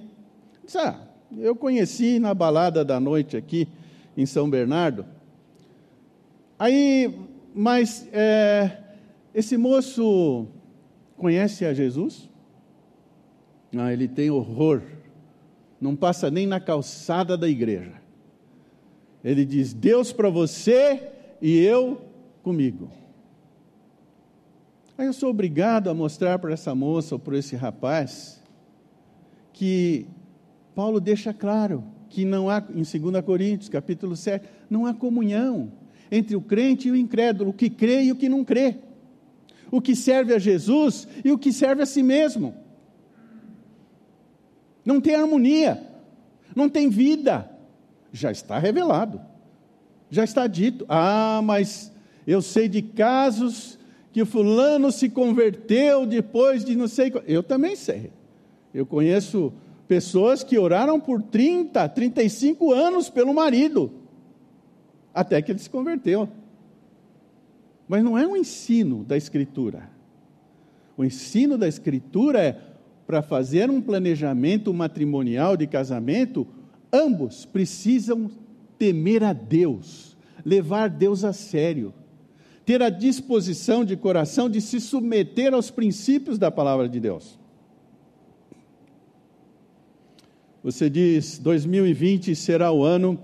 Diz, 0.64 0.74
ah, 0.76 1.00
eu 1.36 1.54
conheci 1.54 2.18
na 2.18 2.34
balada 2.34 2.84
da 2.84 2.98
noite 2.98 3.36
aqui 3.36 3.68
em 4.18 4.26
São 4.26 4.50
Bernardo. 4.50 5.06
Aí, 6.58 7.16
mas 7.54 8.08
é, 8.12 8.76
esse 9.32 9.56
moço 9.56 10.48
conhece 11.16 11.64
a 11.64 11.72
Jesus? 11.72 12.28
Ah, 13.76 13.92
ele 13.92 14.08
tem 14.08 14.28
horror, 14.28 14.82
não 15.80 15.94
passa 15.94 16.32
nem 16.32 16.48
na 16.48 16.58
calçada 16.58 17.38
da 17.38 17.48
igreja. 17.48 17.92
Ele 19.22 19.44
diz: 19.44 19.72
Deus 19.72 20.12
para 20.12 20.28
você 20.28 21.12
e 21.40 21.56
eu 21.56 22.02
comigo. 22.42 22.90
Aí 24.96 25.06
eu 25.06 25.12
sou 25.12 25.30
obrigado 25.30 25.88
a 25.88 25.94
mostrar 25.94 26.40
para 26.40 26.52
essa 26.52 26.74
moça 26.74 27.14
ou 27.14 27.20
para 27.20 27.38
esse 27.38 27.54
rapaz 27.54 28.42
que 29.52 30.08
Paulo 30.74 30.98
deixa 30.98 31.32
claro 31.32 31.84
que 32.08 32.24
não 32.24 32.48
há, 32.48 32.62
em 32.74 32.82
2 32.82 33.24
Coríntios, 33.24 33.68
capítulo 33.68 34.16
7, 34.16 34.46
não 34.68 34.86
há 34.86 34.94
comunhão 34.94 35.70
entre 36.10 36.34
o 36.34 36.40
crente 36.40 36.88
e 36.88 36.90
o 36.90 36.96
incrédulo, 36.96 37.50
o 37.50 37.52
que 37.52 37.68
crê 37.68 38.04
e 38.04 38.12
o 38.12 38.16
que 38.16 38.28
não 38.28 38.44
crê, 38.44 38.76
o 39.70 39.80
que 39.80 39.94
serve 39.94 40.34
a 40.34 40.38
Jesus 40.38 41.06
e 41.24 41.30
o 41.30 41.38
que 41.38 41.52
serve 41.52 41.82
a 41.82 41.86
si 41.86 42.02
mesmo. 42.02 42.54
Não 44.84 45.00
tem 45.00 45.14
harmonia, 45.14 45.82
não 46.56 46.68
tem 46.68 46.88
vida, 46.88 47.50
já 48.12 48.32
está 48.32 48.58
revelado, 48.58 49.20
já 50.10 50.24
está 50.24 50.46
dito. 50.46 50.86
Ah, 50.88 51.40
mas 51.44 51.92
eu 52.26 52.40
sei 52.40 52.68
de 52.68 52.80
casos 52.80 53.78
que 54.12 54.22
o 54.22 54.26
fulano 54.26 54.90
se 54.90 55.08
converteu 55.08 56.06
depois 56.06 56.64
de 56.64 56.74
não 56.74 56.88
sei. 56.88 57.12
Eu 57.26 57.42
também 57.42 57.76
sei. 57.76 58.10
Eu 58.72 58.86
conheço 58.86 59.52
pessoas 59.88 60.44
que 60.44 60.58
oraram 60.58 61.00
por 61.00 61.22
30, 61.22 61.88
35 61.88 62.72
anos 62.72 63.08
pelo 63.08 63.32
marido, 63.32 63.90
até 65.14 65.40
que 65.40 65.50
ele 65.50 65.58
se 65.58 65.70
converteu. 65.70 66.28
Mas 67.88 68.04
não 68.04 68.16
é 68.16 68.26
um 68.26 68.36
ensino 68.36 69.02
da 69.02 69.16
Escritura. 69.16 69.90
O 70.94 71.02
ensino 71.04 71.56
da 71.56 71.66
Escritura 71.66 72.40
é 72.40 72.60
para 73.06 73.22
fazer 73.22 73.70
um 73.70 73.80
planejamento 73.80 74.74
matrimonial 74.74 75.56
de 75.56 75.66
casamento, 75.66 76.46
ambos 76.92 77.46
precisam 77.46 78.30
temer 78.78 79.24
a 79.24 79.32
Deus, 79.32 80.14
levar 80.44 80.90
Deus 80.90 81.24
a 81.24 81.32
sério, 81.32 81.94
ter 82.66 82.82
a 82.82 82.90
disposição 82.90 83.82
de 83.82 83.96
coração 83.96 84.50
de 84.50 84.60
se 84.60 84.78
submeter 84.78 85.54
aos 85.54 85.70
princípios 85.70 86.38
da 86.38 86.50
palavra 86.50 86.86
de 86.86 87.00
Deus. 87.00 87.38
Você 90.62 90.90
diz: 90.90 91.38
2020 91.38 92.34
será 92.34 92.72
o 92.72 92.84
ano 92.84 93.18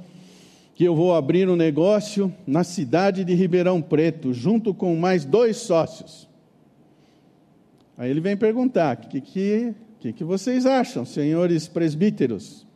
que 0.74 0.84
eu 0.84 0.94
vou 0.94 1.14
abrir 1.14 1.48
um 1.48 1.56
negócio 1.56 2.34
na 2.46 2.64
cidade 2.64 3.24
de 3.24 3.34
Ribeirão 3.34 3.80
Preto, 3.80 4.32
junto 4.32 4.74
com 4.74 4.96
mais 4.96 5.24
dois 5.24 5.58
sócios. 5.58 6.28
Aí 7.96 8.10
ele 8.10 8.20
vem 8.20 8.36
perguntar: 8.36 8.96
o 8.96 9.08
que, 9.08 9.20
que, 9.20 9.74
que, 10.00 10.12
que 10.12 10.24
vocês 10.24 10.66
acham, 10.66 11.04
senhores 11.04 11.68
presbíteros? 11.68 12.66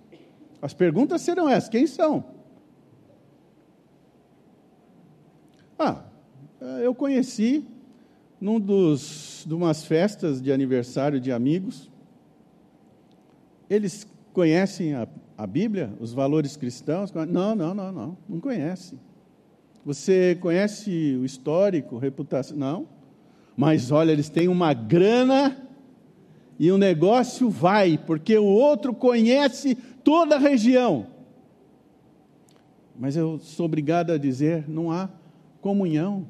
As 0.60 0.74
perguntas 0.74 1.20
serão 1.22 1.48
essas: 1.48 1.68
quem 1.68 1.86
são? 1.86 2.24
Ah, 5.78 6.02
eu 6.82 6.92
conheci 6.94 7.64
num 8.40 8.58
dos 8.58 9.44
de 9.46 9.54
umas 9.54 9.84
festas 9.84 10.42
de 10.42 10.52
aniversário 10.52 11.20
de 11.20 11.30
amigos. 11.30 11.88
Eles 13.70 14.06
conhecem 14.38 14.94
a, 14.94 15.08
a 15.36 15.48
Bíblia, 15.48 15.92
os 15.98 16.12
valores 16.12 16.56
cristãos? 16.56 17.12
Não, 17.12 17.56
não, 17.56 17.74
não, 17.74 17.90
não, 17.90 18.18
não 18.28 18.38
conhecem. 18.38 18.96
Você 19.84 20.38
conhece 20.40 21.18
o 21.20 21.24
histórico, 21.24 21.98
reputação? 21.98 22.56
Não. 22.56 22.88
Mas 23.56 23.90
olha, 23.90 24.12
eles 24.12 24.28
têm 24.28 24.46
uma 24.46 24.72
grana 24.72 25.60
e 26.56 26.70
o 26.70 26.78
negócio 26.78 27.50
vai, 27.50 27.98
porque 27.98 28.38
o 28.38 28.44
outro 28.44 28.94
conhece 28.94 29.74
toda 30.04 30.36
a 30.36 30.38
região. 30.38 31.08
Mas 32.96 33.16
eu 33.16 33.40
sou 33.40 33.66
obrigado 33.66 34.12
a 34.12 34.18
dizer: 34.18 34.68
não 34.68 34.92
há 34.92 35.08
comunhão, 35.60 36.28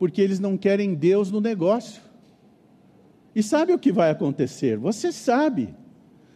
porque 0.00 0.20
eles 0.20 0.40
não 0.40 0.56
querem 0.56 0.96
Deus 0.96 1.30
no 1.30 1.40
negócio. 1.40 2.02
E 3.36 3.40
sabe 3.40 3.72
o 3.72 3.78
que 3.78 3.92
vai 3.92 4.10
acontecer? 4.10 4.76
Você 4.78 5.12
sabe. 5.12 5.78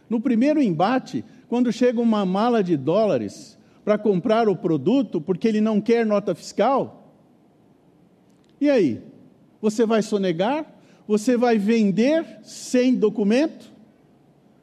No 0.09 0.19
primeiro 0.19 0.61
embate, 0.61 1.23
quando 1.47 1.71
chega 1.71 1.99
uma 1.99 2.25
mala 2.25 2.63
de 2.63 2.77
dólares 2.77 3.57
para 3.83 3.97
comprar 3.97 4.47
o 4.49 4.55
produto, 4.55 5.21
porque 5.21 5.47
ele 5.47 5.61
não 5.61 5.79
quer 5.79 6.05
nota 6.05 6.33
fiscal, 6.33 7.05
e 8.59 8.69
aí? 8.69 9.03
Você 9.61 9.85
vai 9.85 10.01
sonegar? 10.01 10.65
Você 11.07 11.37
vai 11.37 11.57
vender 11.57 12.39
sem 12.43 12.95
documento? 12.95 13.71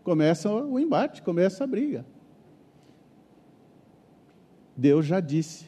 Começa 0.03 0.51
o 0.51 0.78
embate, 0.78 1.22
começa 1.22 1.62
a 1.62 1.66
briga. 1.66 2.05
Deus 4.76 5.07
já 5.07 5.20
disse: 5.20 5.66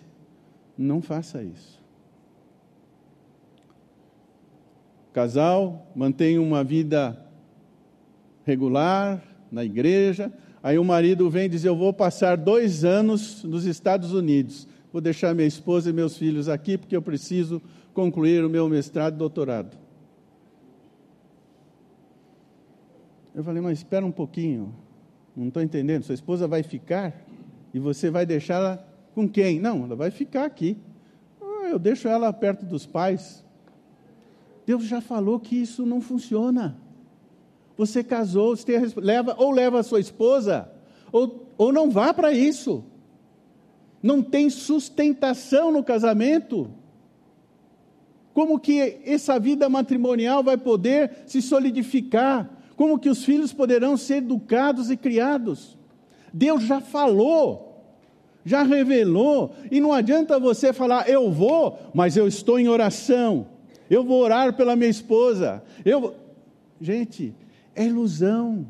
não 0.76 1.00
faça 1.00 1.42
isso. 1.42 1.82
Casal 5.12 5.86
mantém 5.94 6.38
uma 6.38 6.64
vida 6.64 7.24
regular 8.44 9.22
na 9.54 9.64
igreja. 9.64 10.32
Aí 10.62 10.78
o 10.78 10.84
marido 10.84 11.30
vem 11.30 11.46
e 11.46 11.48
diz: 11.48 11.64
Eu 11.64 11.76
vou 11.76 11.92
passar 11.92 12.36
dois 12.36 12.84
anos 12.84 13.42
nos 13.44 13.64
Estados 13.64 14.12
Unidos. 14.12 14.68
Vou 14.92 15.00
deixar 15.00 15.34
minha 15.34 15.46
esposa 15.46 15.90
e 15.90 15.92
meus 15.92 16.16
filhos 16.16 16.48
aqui 16.48 16.76
porque 16.76 16.94
eu 16.94 17.02
preciso 17.02 17.62
concluir 17.92 18.44
o 18.44 18.50
meu 18.50 18.68
mestrado 18.68 19.14
e 19.14 19.18
doutorado. 19.18 19.76
Eu 23.34 23.42
falei, 23.42 23.60
mas 23.60 23.78
espera 23.78 24.06
um 24.06 24.12
pouquinho, 24.12 24.72
não 25.36 25.48
estou 25.48 25.60
entendendo. 25.60 26.04
Sua 26.04 26.14
esposa 26.14 26.46
vai 26.46 26.62
ficar 26.62 27.26
e 27.72 27.80
você 27.80 28.08
vai 28.08 28.24
deixá-la 28.24 28.84
com 29.12 29.28
quem? 29.28 29.58
Não, 29.58 29.84
ela 29.84 29.96
vai 29.96 30.12
ficar 30.12 30.44
aqui. 30.44 30.76
Ah, 31.40 31.68
eu 31.70 31.78
deixo 31.78 32.06
ela 32.06 32.32
perto 32.32 32.64
dos 32.64 32.86
pais. 32.86 33.44
Deus 34.64 34.84
já 34.84 35.00
falou 35.00 35.40
que 35.40 35.56
isso 35.56 35.84
não 35.84 36.00
funciona. 36.00 36.76
Você 37.76 38.04
casou, 38.04 38.56
você 38.56 38.64
tem 38.64 38.92
leva, 38.96 39.34
ou 39.38 39.50
leva 39.50 39.80
a 39.80 39.82
sua 39.82 40.00
esposa, 40.00 40.68
ou, 41.10 41.48
ou 41.58 41.72
não 41.72 41.90
vá 41.90 42.14
para 42.14 42.32
isso. 42.32 42.84
Não 44.02 44.22
tem 44.22 44.50
sustentação 44.50 45.72
no 45.72 45.82
casamento. 45.82 46.70
Como 48.32 48.58
que 48.58 49.00
essa 49.04 49.38
vida 49.38 49.68
matrimonial 49.68 50.42
vai 50.42 50.56
poder 50.56 51.22
se 51.26 51.40
solidificar? 51.40 52.50
Como 52.76 52.98
que 52.98 53.08
os 53.08 53.24
filhos 53.24 53.52
poderão 53.52 53.96
ser 53.96 54.16
educados 54.16 54.90
e 54.90 54.96
criados? 54.96 55.78
Deus 56.32 56.64
já 56.64 56.80
falou, 56.80 57.80
já 58.44 58.62
revelou, 58.64 59.54
e 59.70 59.80
não 59.80 59.92
adianta 59.92 60.38
você 60.38 60.72
falar, 60.72 61.08
eu 61.08 61.30
vou, 61.30 61.78
mas 61.94 62.16
eu 62.16 62.26
estou 62.26 62.58
em 62.58 62.68
oração, 62.68 63.46
eu 63.88 64.02
vou 64.02 64.20
orar 64.20 64.56
pela 64.56 64.76
minha 64.76 64.90
esposa. 64.90 65.62
Eu... 65.84 66.14
Gente, 66.80 67.32
é 67.74 67.84
ilusão, 67.84 68.66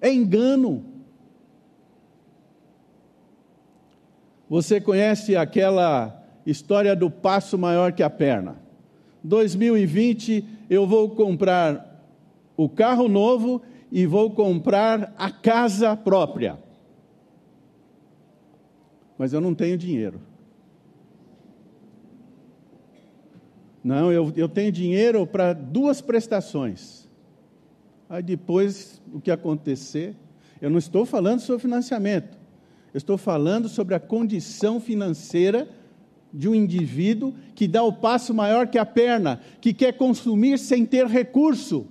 é 0.00 0.12
engano. 0.12 0.84
Você 4.48 4.80
conhece 4.80 5.36
aquela 5.36 6.22
história 6.44 6.94
do 6.94 7.10
passo 7.10 7.58
maior 7.58 7.92
que 7.92 8.02
a 8.02 8.10
perna. 8.10 8.56
2020 9.24 10.44
eu 10.70 10.86
vou 10.86 11.10
comprar 11.10 12.04
o 12.56 12.68
carro 12.68 13.08
novo 13.08 13.60
e 13.90 14.06
vou 14.06 14.30
comprar 14.30 15.12
a 15.18 15.30
casa 15.30 15.96
própria. 15.96 16.58
Mas 19.18 19.32
eu 19.32 19.40
não 19.40 19.54
tenho 19.54 19.76
dinheiro. 19.76 20.20
Não, 23.82 24.10
eu, 24.12 24.32
eu 24.36 24.48
tenho 24.48 24.72
dinheiro 24.72 25.26
para 25.26 25.52
duas 25.52 26.00
prestações. 26.00 27.05
Aí 28.08 28.22
depois 28.22 29.00
o 29.12 29.20
que 29.20 29.30
acontecer, 29.30 30.14
eu 30.60 30.70
não 30.70 30.78
estou 30.78 31.04
falando 31.04 31.40
sobre 31.40 31.62
financiamento, 31.62 32.38
eu 32.94 32.98
estou 32.98 33.18
falando 33.18 33.68
sobre 33.68 33.94
a 33.94 34.00
condição 34.00 34.80
financeira 34.80 35.68
de 36.32 36.48
um 36.48 36.54
indivíduo 36.54 37.34
que 37.54 37.66
dá 37.66 37.82
o 37.82 37.92
passo 37.92 38.32
maior 38.32 38.68
que 38.68 38.78
a 38.78 38.86
perna, 38.86 39.40
que 39.60 39.72
quer 39.72 39.92
consumir 39.92 40.58
sem 40.58 40.84
ter 40.84 41.06
recurso. 41.06 41.86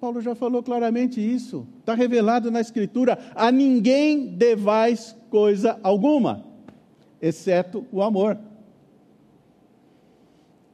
Paulo 0.00 0.20
já 0.20 0.34
falou 0.34 0.62
claramente 0.62 1.20
isso, 1.20 1.66
está 1.78 1.94
revelado 1.94 2.50
na 2.50 2.60
Escritura: 2.60 3.18
a 3.34 3.52
ninguém 3.52 4.26
devais 4.26 5.16
coisa 5.30 5.78
alguma, 5.82 6.44
exceto 7.20 7.86
o 7.92 8.02
amor. 8.02 8.38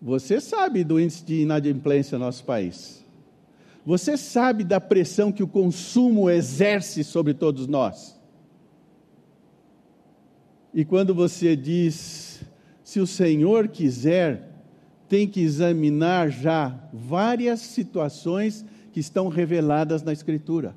Você 0.01 0.41
sabe 0.41 0.85
do 0.85 0.99
índice 0.99 1.25
de 1.25 1.43
inadimplência 1.43 2.19
no 2.19 2.25
nosso 2.25 2.45
país. 2.45 3.05
Você 3.89 4.19
sabe 4.19 4.65
da 4.65 4.79
pressão 4.79 5.33
que 5.33 5.43
o 5.43 5.49
consumo 5.49 6.29
exerce 6.29 7.03
sobre 7.03 7.33
todos 7.33 7.67
nós. 7.67 8.21
E 10.75 10.85
quando 10.85 11.15
você 11.15 11.57
diz 11.57 12.43
se 12.85 13.01
o 13.01 13.07
Senhor 13.07 13.69
quiser, 13.69 14.47
tem 15.09 15.27
que 15.27 15.41
examinar 15.41 16.29
já 16.29 16.79
várias 16.93 17.61
situações 17.61 18.63
que 18.93 19.01
estão 19.01 19.29
reveladas 19.29 20.03
na 20.03 20.13
Escritura. 20.13 20.77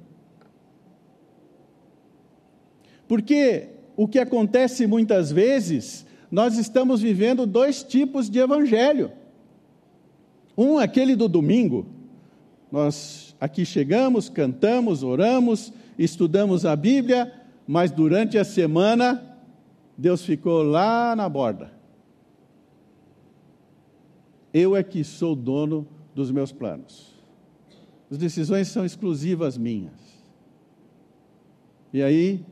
Porque 3.09 3.71
o 3.97 4.07
que 4.07 4.19
acontece 4.19 4.87
muitas 4.87 5.33
vezes, 5.33 6.05
nós 6.31 6.57
estamos 6.57 7.01
vivendo 7.01 7.45
dois 7.45 7.83
tipos 7.83 8.29
de 8.29 8.39
evangelho. 8.39 9.11
Um, 10.57 10.77
aquele 10.77 11.13
do 11.13 11.27
domingo. 11.27 11.99
Nós 12.71 13.35
aqui 13.39 13.65
chegamos, 13.65 14.29
cantamos, 14.29 15.03
oramos, 15.03 15.73
estudamos 15.99 16.65
a 16.65 16.75
Bíblia, 16.75 17.33
mas 17.67 17.91
durante 17.91 18.37
a 18.37 18.45
semana, 18.45 19.21
Deus 19.97 20.23
ficou 20.23 20.63
lá 20.63 21.15
na 21.15 21.27
borda. 21.27 21.73
Eu 24.53 24.75
é 24.75 24.83
que 24.83 25.03
sou 25.03 25.35
dono 25.35 25.87
dos 26.15 26.31
meus 26.31 26.51
planos. 26.51 27.13
As 28.09 28.17
decisões 28.17 28.67
são 28.67 28.85
exclusivas 28.85 29.57
minhas. 29.57 29.93
E 31.93 32.01
aí, 32.01 32.45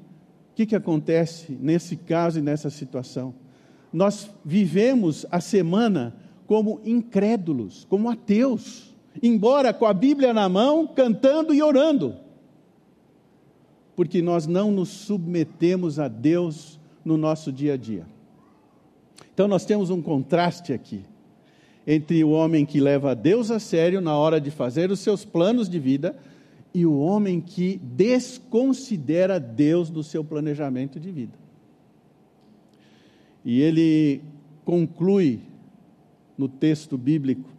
o 0.51 0.55
que, 0.55 0.65
que 0.65 0.76
acontece 0.76 1.57
nesse 1.59 1.95
caso 1.95 2.39
e 2.39 2.41
nessa 2.41 2.70
situação? 2.70 3.34
Nós 3.91 4.30
vivemos 4.43 5.26
a 5.32 5.39
semana 5.39 6.15
como 6.45 6.82
incrédulos, 6.86 7.86
como 7.89 8.09
ateus, 8.09 8.89
embora 9.22 9.74
com 9.74 9.86
a 9.86 9.93
Bíblia 9.93 10.34
na 10.34 10.47
mão, 10.47 10.88
cantando 10.88 11.53
e 11.53 11.61
orando, 11.61 12.15
porque 13.95 14.22
nós 14.22 14.47
não 14.47 14.72
nos 14.72 14.89
submetemos 14.89 15.99
a 15.99 16.07
Deus 16.07 16.80
no 17.03 17.17
nosso 17.17 17.51
dia 17.51 17.74
a 17.74 17.78
dia. 17.78 18.05
Então 19.34 19.47
nós 19.47 19.65
temos 19.65 19.89
um 19.89 20.01
contraste 20.01 20.74
aqui 20.74 21.03
entre 21.86 22.24
o 22.24 22.30
homem 22.30 22.65
que 22.65 22.80
leva 22.80 23.15
Deus 23.15 23.49
a 23.49 23.59
sério 23.59 23.99
na 23.99 24.15
hora 24.15 24.39
de 24.39 24.51
fazer 24.51 24.91
os 24.91 24.99
seus 24.99 25.26
planos 25.26 25.70
de 25.70 25.80
vida 25.80 26.15
e 26.74 26.86
o 26.86 26.99
homem 26.99 27.41
que 27.41 27.78
desconsidera 27.84 29.39
Deus 29.39 29.89
no 29.89 30.03
seu 30.03 30.24
planejamento 30.24 30.99
de 30.99 31.11
vida. 31.11 31.34
E 33.43 33.61
ele 33.61 34.22
conclui 34.63 35.39
no 36.38 36.47
texto 36.47 36.97
bíblico 36.97 37.49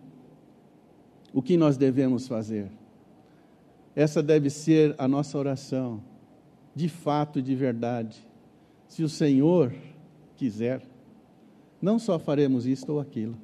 o 1.32 1.42
que 1.42 1.56
nós 1.56 1.76
devemos 1.76 2.26
fazer. 2.26 2.70
Essa 3.94 4.22
deve 4.22 4.50
ser 4.50 4.94
a 4.98 5.06
nossa 5.06 5.36
oração, 5.36 6.02
de 6.74 6.88
fato 6.88 7.42
de 7.42 7.54
verdade. 7.54 8.26
Se 8.88 9.02
o 9.02 9.08
Senhor 9.08 9.72
quiser, 10.36 10.82
não 11.80 11.98
só 11.98 12.18
faremos 12.18 12.66
isto 12.66 12.92
ou 12.92 13.00
aquilo, 13.00 13.36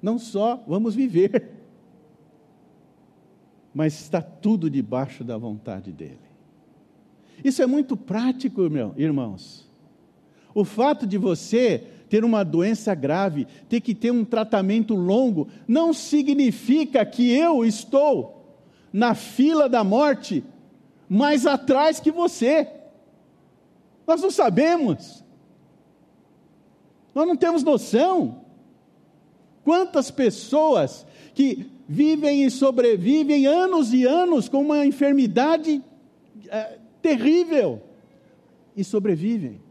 não 0.00 0.18
só 0.18 0.62
vamos 0.66 0.94
viver, 0.94 1.50
mas 3.72 3.94
está 4.00 4.20
tudo 4.20 4.68
debaixo 4.68 5.24
da 5.24 5.38
vontade 5.38 5.92
dEle. 5.92 6.18
Isso 7.44 7.62
é 7.62 7.66
muito 7.66 7.96
prático, 7.96 8.68
meu, 8.68 8.94
irmãos. 8.96 9.68
O 10.54 10.64
fato 10.64 11.06
de 11.06 11.16
você 11.16 11.91
ter 12.12 12.26
uma 12.26 12.44
doença 12.44 12.94
grave, 12.94 13.46
ter 13.70 13.80
que 13.80 13.94
ter 13.94 14.10
um 14.10 14.22
tratamento 14.22 14.94
longo, 14.94 15.48
não 15.66 15.94
significa 15.94 17.06
que 17.06 17.32
eu 17.32 17.64
estou 17.64 18.54
na 18.92 19.14
fila 19.14 19.66
da 19.66 19.82
morte 19.82 20.44
mais 21.08 21.46
atrás 21.46 22.00
que 22.00 22.10
você. 22.10 22.68
Nós 24.06 24.20
não 24.20 24.30
sabemos. 24.30 25.24
Nós 27.14 27.26
não 27.26 27.34
temos 27.34 27.62
noção. 27.62 28.42
Quantas 29.64 30.10
pessoas 30.10 31.06
que 31.32 31.70
vivem 31.88 32.44
e 32.44 32.50
sobrevivem 32.50 33.46
anos 33.46 33.94
e 33.94 34.04
anos 34.04 34.50
com 34.50 34.60
uma 34.60 34.84
enfermidade 34.84 35.82
é, 36.50 36.78
terrível 37.00 37.80
e 38.76 38.84
sobrevivem. 38.84 39.61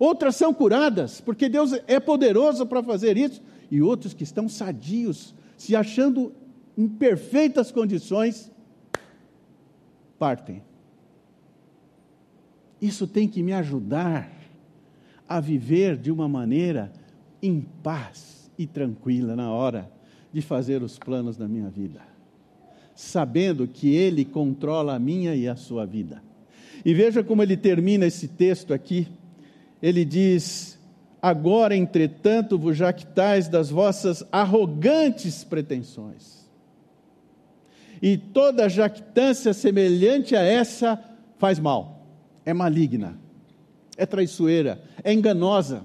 Outras 0.00 0.34
são 0.34 0.54
curadas, 0.54 1.20
porque 1.20 1.46
Deus 1.46 1.74
é 1.86 2.00
poderoso 2.00 2.64
para 2.64 2.82
fazer 2.82 3.18
isso, 3.18 3.42
e 3.70 3.82
outros 3.82 4.14
que 4.14 4.24
estão 4.24 4.48
sadios, 4.48 5.34
se 5.58 5.76
achando 5.76 6.32
em 6.76 6.88
perfeitas 6.88 7.70
condições, 7.70 8.50
partem. 10.18 10.62
Isso 12.80 13.06
tem 13.06 13.28
que 13.28 13.42
me 13.42 13.52
ajudar 13.52 14.32
a 15.28 15.38
viver 15.38 15.98
de 15.98 16.10
uma 16.10 16.26
maneira 16.26 16.90
em 17.42 17.60
paz 17.82 18.50
e 18.56 18.66
tranquila 18.66 19.36
na 19.36 19.52
hora 19.52 19.92
de 20.32 20.40
fazer 20.40 20.82
os 20.82 20.98
planos 20.98 21.36
da 21.36 21.46
minha 21.46 21.68
vida, 21.68 22.00
sabendo 22.94 23.68
que 23.68 23.94
Ele 23.94 24.24
controla 24.24 24.94
a 24.94 24.98
minha 24.98 25.34
e 25.34 25.46
a 25.46 25.56
sua 25.56 25.84
vida. 25.84 26.22
E 26.84 26.94
veja 26.94 27.22
como 27.22 27.42
ele 27.42 27.56
termina 27.56 28.06
esse 28.06 28.26
texto 28.26 28.72
aqui. 28.72 29.06
Ele 29.82 30.04
diz: 30.04 30.78
Agora, 31.22 31.76
entretanto, 31.76 32.58
vos 32.58 32.76
jactais 32.76 33.48
das 33.48 33.70
vossas 33.70 34.24
arrogantes 34.32 35.44
pretensões. 35.44 36.48
E 38.00 38.16
toda 38.16 38.68
jactância 38.68 39.52
semelhante 39.52 40.34
a 40.34 40.42
essa 40.42 41.02
faz 41.36 41.58
mal, 41.58 42.06
é 42.46 42.54
maligna, 42.54 43.18
é 43.96 44.06
traiçoeira, 44.06 44.82
é 45.04 45.12
enganosa, 45.12 45.84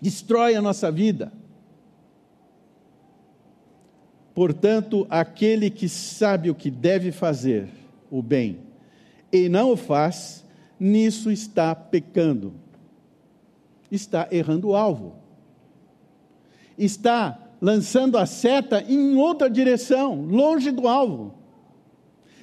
destrói 0.00 0.54
a 0.54 0.62
nossa 0.62 0.90
vida. 0.90 1.30
Portanto, 4.34 5.06
aquele 5.10 5.70
que 5.70 5.88
sabe 5.88 6.50
o 6.50 6.54
que 6.54 6.70
deve 6.70 7.12
fazer, 7.12 7.68
o 8.10 8.22
bem, 8.22 8.58
e 9.30 9.48
não 9.48 9.72
o 9.72 9.76
faz, 9.76 10.44
nisso 10.78 11.30
está 11.30 11.74
pecando. 11.74 12.54
Está 13.96 14.28
errando 14.30 14.68
o 14.68 14.76
alvo. 14.76 15.16
Está 16.78 17.38
lançando 17.60 18.18
a 18.18 18.26
seta 18.26 18.82
em 18.82 19.16
outra 19.16 19.48
direção, 19.48 20.22
longe 20.22 20.70
do 20.70 20.86
alvo. 20.86 21.34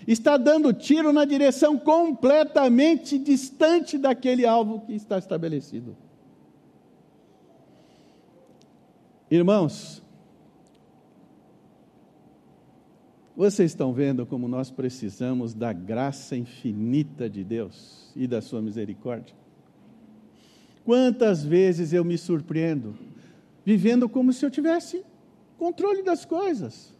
Está 0.05 0.35
dando 0.35 0.73
tiro 0.73 1.13
na 1.13 1.23
direção 1.23 1.77
completamente 1.77 3.17
distante 3.17 3.97
daquele 3.97 4.45
alvo 4.45 4.81
que 4.81 4.93
está 4.93 5.17
estabelecido. 5.17 5.95
Irmãos, 9.31 10.03
Vocês 13.35 13.71
estão 13.71 13.91
vendo 13.91 14.27
como 14.27 14.47
nós 14.47 14.69
precisamos 14.69 15.55
da 15.55 15.73
graça 15.73 16.37
infinita 16.37 17.27
de 17.27 17.43
Deus 17.43 18.11
e 18.15 18.27
da 18.27 18.41
Sua 18.41 18.61
misericórdia? 18.61 19.35
Quantas 20.83 21.43
vezes 21.43 21.93
eu 21.93 22.03
me 22.03 22.17
surpreendo 22.17 22.95
vivendo 23.65 24.09
como 24.09 24.33
se 24.33 24.45
eu 24.45 24.51
tivesse 24.51 25.03
controle 25.57 26.03
das 26.03 26.25
coisas. 26.25 26.93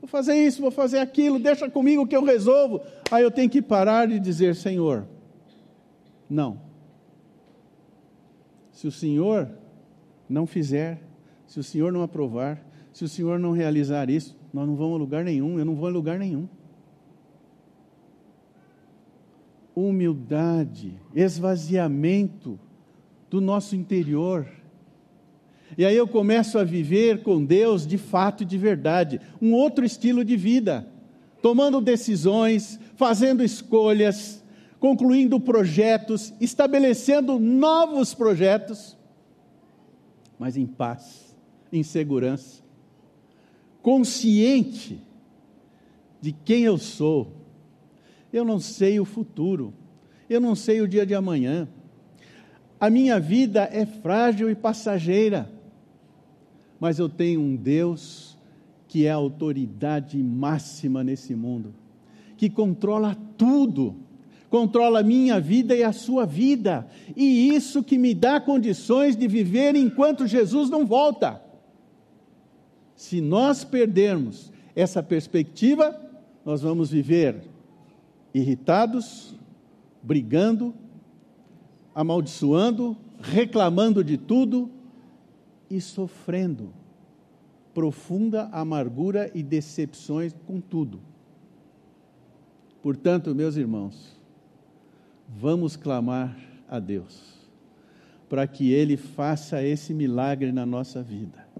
Vou 0.00 0.08
fazer 0.08 0.34
isso, 0.34 0.60
vou 0.60 0.70
fazer 0.70 0.98
aquilo, 0.98 1.38
deixa 1.38 1.70
comigo 1.70 2.06
que 2.06 2.16
eu 2.16 2.24
resolvo. 2.24 2.80
Aí 3.10 3.22
eu 3.22 3.30
tenho 3.30 3.48
que 3.48 3.62
parar 3.62 4.10
e 4.10 4.18
dizer: 4.18 4.56
Senhor, 4.56 5.06
não. 6.28 6.60
Se 8.72 8.86
o 8.86 8.92
Senhor 8.92 9.48
não 10.28 10.46
fizer, 10.46 11.00
se 11.46 11.60
o 11.60 11.62
Senhor 11.62 11.92
não 11.92 12.02
aprovar, 12.02 12.60
se 12.92 13.04
o 13.04 13.08
Senhor 13.08 13.38
não 13.38 13.52
realizar 13.52 14.10
isso, 14.10 14.36
nós 14.52 14.66
não 14.66 14.74
vamos 14.74 14.96
a 14.96 14.98
lugar 14.98 15.24
nenhum, 15.24 15.58
eu 15.58 15.64
não 15.64 15.76
vou 15.76 15.86
a 15.86 15.90
lugar 15.90 16.18
nenhum. 16.18 16.48
Humildade, 19.74 21.00
esvaziamento 21.14 22.58
do 23.32 23.40
nosso 23.40 23.74
interior. 23.74 24.46
E 25.76 25.84
aí 25.84 25.96
eu 25.96 26.06
começo 26.06 26.56
a 26.56 26.62
viver 26.62 27.24
com 27.24 27.44
Deus 27.44 27.84
de 27.84 27.98
fato 27.98 28.44
e 28.44 28.46
de 28.46 28.56
verdade, 28.56 29.20
um 29.40 29.52
outro 29.54 29.84
estilo 29.84 30.24
de 30.24 30.36
vida, 30.36 30.86
tomando 31.40 31.80
decisões, 31.80 32.78
fazendo 32.94 33.42
escolhas, 33.42 34.44
concluindo 34.78 35.40
projetos, 35.40 36.32
estabelecendo 36.40 37.40
novos 37.40 38.14
projetos, 38.14 38.96
mas 40.38 40.56
em 40.56 40.66
paz, 40.66 41.34
em 41.72 41.82
segurança 41.82 42.62
consciente 43.82 45.00
de 46.20 46.32
quem 46.32 46.62
eu 46.62 46.78
sou. 46.78 47.32
Eu 48.32 48.44
não 48.44 48.60
sei 48.60 49.00
o 49.00 49.04
futuro, 49.04 49.74
eu 50.30 50.40
não 50.40 50.54
sei 50.54 50.80
o 50.80 50.88
dia 50.88 51.04
de 51.04 51.14
amanhã. 51.14 51.68
A 52.82 52.90
minha 52.90 53.20
vida 53.20 53.68
é 53.70 53.86
frágil 53.86 54.50
e 54.50 54.56
passageira, 54.56 55.48
mas 56.80 56.98
eu 56.98 57.08
tenho 57.08 57.40
um 57.40 57.54
Deus 57.54 58.36
que 58.88 59.06
é 59.06 59.10
a 59.12 59.14
autoridade 59.14 60.20
máxima 60.20 61.04
nesse 61.04 61.32
mundo, 61.32 61.72
que 62.36 62.50
controla 62.50 63.16
tudo, 63.38 63.94
controla 64.50 64.98
a 64.98 65.02
minha 65.04 65.38
vida 65.38 65.76
e 65.76 65.84
a 65.84 65.92
sua 65.92 66.26
vida, 66.26 66.84
e 67.16 67.54
isso 67.54 67.84
que 67.84 67.96
me 67.96 68.12
dá 68.12 68.40
condições 68.40 69.14
de 69.14 69.28
viver 69.28 69.76
enquanto 69.76 70.26
Jesus 70.26 70.68
não 70.68 70.84
volta. 70.84 71.40
Se 72.96 73.20
nós 73.20 73.62
perdermos 73.62 74.50
essa 74.74 75.00
perspectiva, 75.00 75.96
nós 76.44 76.62
vamos 76.62 76.90
viver 76.90 77.44
irritados, 78.34 79.36
brigando, 80.02 80.74
amaldiçoando, 81.94 82.96
reclamando 83.20 84.02
de 84.02 84.16
tudo 84.16 84.70
e 85.70 85.80
sofrendo 85.80 86.72
profunda 87.72 88.48
amargura 88.52 89.30
e 89.34 89.42
decepções 89.42 90.34
com 90.46 90.60
tudo. 90.60 91.00
Portanto, 92.82 93.34
meus 93.34 93.56
irmãos, 93.56 94.20
vamos 95.28 95.76
clamar 95.76 96.36
a 96.68 96.78
Deus 96.78 97.32
para 98.28 98.46
que 98.46 98.72
Ele 98.72 98.96
faça 98.96 99.62
esse 99.62 99.94
milagre 99.94 100.52
na 100.52 100.66
nossa 100.66 101.02
vida 101.02 101.52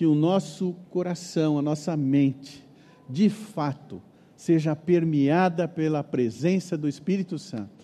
que 0.00 0.06
o 0.06 0.14
nosso 0.14 0.74
coração, 0.88 1.58
a 1.58 1.62
nossa 1.62 1.94
mente, 1.94 2.66
de 3.06 3.28
fato, 3.28 4.00
seja 4.34 4.74
permeada 4.74 5.68
pela 5.68 6.02
presença 6.02 6.74
do 6.74 6.88
Espírito 6.88 7.38
Santo, 7.38 7.79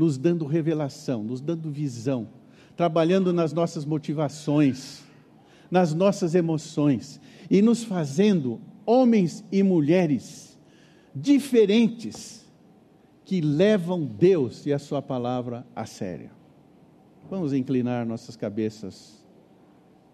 nos 0.00 0.16
dando 0.16 0.46
revelação, 0.46 1.22
nos 1.22 1.42
dando 1.42 1.70
visão, 1.70 2.26
trabalhando 2.74 3.34
nas 3.34 3.52
nossas 3.52 3.84
motivações, 3.84 5.02
nas 5.70 5.92
nossas 5.92 6.34
emoções, 6.34 7.20
e 7.50 7.60
nos 7.60 7.84
fazendo 7.84 8.58
homens 8.86 9.44
e 9.52 9.62
mulheres 9.62 10.58
diferentes 11.14 12.50
que 13.26 13.42
levam 13.42 14.06
Deus 14.06 14.64
e 14.64 14.72
a 14.72 14.78
Sua 14.78 15.02
palavra 15.02 15.66
a 15.76 15.84
sério. 15.84 16.30
Vamos 17.28 17.52
inclinar 17.52 18.06
nossas 18.06 18.36
cabeças 18.36 19.22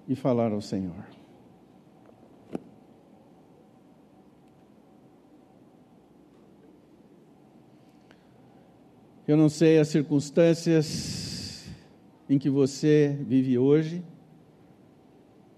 e 0.08 0.16
falar 0.16 0.50
ao 0.50 0.60
Senhor. 0.60 1.04
Eu 9.26 9.36
não 9.36 9.48
sei 9.48 9.80
as 9.80 9.88
circunstâncias 9.88 11.66
em 12.30 12.38
que 12.38 12.48
você 12.48 13.18
vive 13.26 13.58
hoje, 13.58 14.00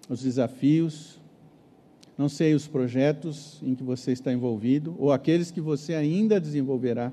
os 0.09 0.23
desafios, 0.23 1.21
não 2.16 2.31
sei 2.31 2.55
os 2.55 2.66
projetos 2.66 3.61
em 3.62 3.75
que 3.75 3.83
você 3.83 4.12
está 4.12 4.33
envolvido 4.33 4.97
ou 4.99 5.12
aqueles 5.12 5.51
que 5.51 5.61
você 5.61 5.93
ainda 5.93 6.41
desenvolverá. 6.41 7.12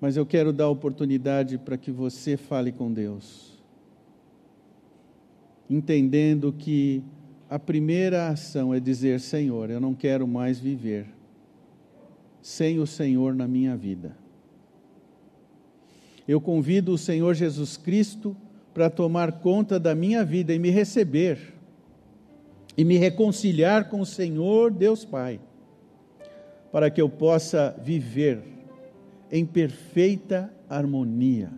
Mas 0.00 0.16
eu 0.16 0.24
quero 0.24 0.54
dar 0.54 0.70
oportunidade 0.70 1.58
para 1.58 1.76
que 1.76 1.90
você 1.90 2.38
fale 2.38 2.72
com 2.72 2.90
Deus, 2.90 3.62
entendendo 5.68 6.50
que 6.50 7.02
a 7.50 7.58
primeira 7.58 8.28
ação 8.28 8.72
é 8.72 8.80
dizer: 8.80 9.20
Senhor, 9.20 9.68
eu 9.68 9.80
não 9.80 9.94
quero 9.94 10.26
mais 10.26 10.58
viver 10.58 11.13
sem 12.44 12.78
o 12.78 12.86
Senhor 12.86 13.34
na 13.34 13.48
minha 13.48 13.74
vida. 13.74 14.14
Eu 16.28 16.38
convido 16.42 16.92
o 16.92 16.98
Senhor 16.98 17.32
Jesus 17.32 17.78
Cristo 17.78 18.36
para 18.74 18.90
tomar 18.90 19.40
conta 19.40 19.80
da 19.80 19.94
minha 19.94 20.22
vida 20.22 20.52
e 20.52 20.58
me 20.58 20.68
receber, 20.68 21.54
e 22.76 22.84
me 22.84 22.98
reconciliar 22.98 23.88
com 23.88 23.98
o 23.98 24.04
Senhor 24.04 24.70
Deus 24.70 25.06
Pai, 25.06 25.40
para 26.70 26.90
que 26.90 27.00
eu 27.00 27.08
possa 27.08 27.74
viver 27.82 28.42
em 29.32 29.46
perfeita 29.46 30.52
harmonia, 30.68 31.50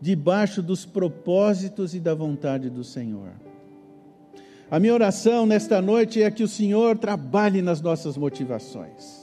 debaixo 0.00 0.60
dos 0.60 0.84
propósitos 0.84 1.94
e 1.94 2.00
da 2.00 2.16
vontade 2.16 2.68
do 2.68 2.82
Senhor. 2.82 3.30
A 4.68 4.80
minha 4.80 4.94
oração 4.94 5.46
nesta 5.46 5.80
noite 5.80 6.20
é 6.20 6.32
que 6.32 6.42
o 6.42 6.48
Senhor 6.48 6.98
trabalhe 6.98 7.62
nas 7.62 7.80
nossas 7.80 8.16
motivações 8.16 9.21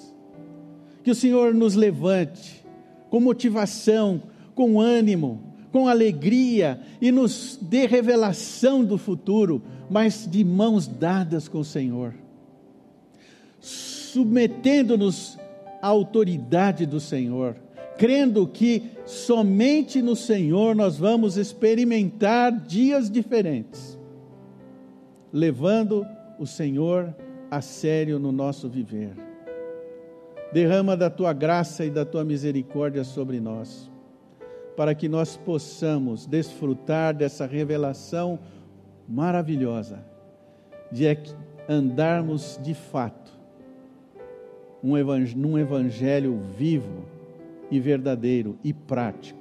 que 1.04 1.12
o 1.12 1.16
Senhor 1.16 1.54
nos 1.54 1.76
levante 1.76 2.66
com 3.10 3.20
motivação, 3.20 4.22
com 4.54 4.80
ânimo, 4.80 5.42
com 5.72 5.88
alegria 5.88 6.82
e 7.02 7.12
nos 7.12 7.58
dê 7.62 7.86
revelação 7.86 8.84
do 8.84 8.98
futuro, 8.98 9.62
mas 9.90 10.28
de 10.30 10.44
mãos 10.44 10.88
dadas 10.88 11.48
com 11.48 11.60
o 11.60 11.66
Senhor, 11.66 12.14
submetendo-nos 13.60 15.38
à 15.82 15.88
autoridade 15.88 16.86
do 16.86 17.00
Senhor, 17.00 17.56
crendo 17.98 18.48
que 18.48 18.84
somente 19.06 20.02
no 20.02 20.16
Senhor 20.16 20.76
nós 20.76 20.98
vamos 20.98 21.38
experimentar 21.38 22.52
dias 22.52 23.10
diferentes, 23.10 23.98
levando 25.32 26.06
o 26.40 26.46
Senhor 26.46 27.14
a 27.52 27.62
sério 27.62 28.20
no 28.20 28.32
nosso 28.32 28.70
viver 28.70 29.29
derrama 30.52 30.98
da 30.98 31.10
tua 31.10 31.34
graça 31.34 31.86
e 31.86 31.90
da 31.90 32.06
tua 32.06 32.24
misericórdia 32.24 33.04
sobre 33.04 33.40
nós, 33.40 33.90
para 34.76 34.96
que 34.96 35.08
nós 35.08 35.38
possamos 35.38 36.26
desfrutar 36.26 37.14
dessa 37.14 37.46
revelação 37.46 38.40
maravilhosa 39.08 40.00
de 40.92 41.06
andarmos 41.68 42.60
de 42.62 42.74
fato 42.74 43.40
um 44.84 44.98
evangelho, 44.98 45.40
num 45.40 45.58
evangelho 45.58 46.40
vivo 46.58 47.06
e 47.70 47.80
verdadeiro 47.80 48.58
e 48.64 48.74
prático. 48.74 49.40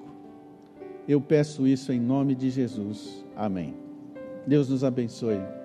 Eu 1.06 1.20
peço 1.20 1.66
isso 1.66 1.92
em 1.92 2.00
nome 2.00 2.34
de 2.34 2.50
Jesus. 2.50 3.24
Amém. 3.34 3.74
Deus 4.46 4.68
nos 4.68 4.84
abençoe. 4.84 5.57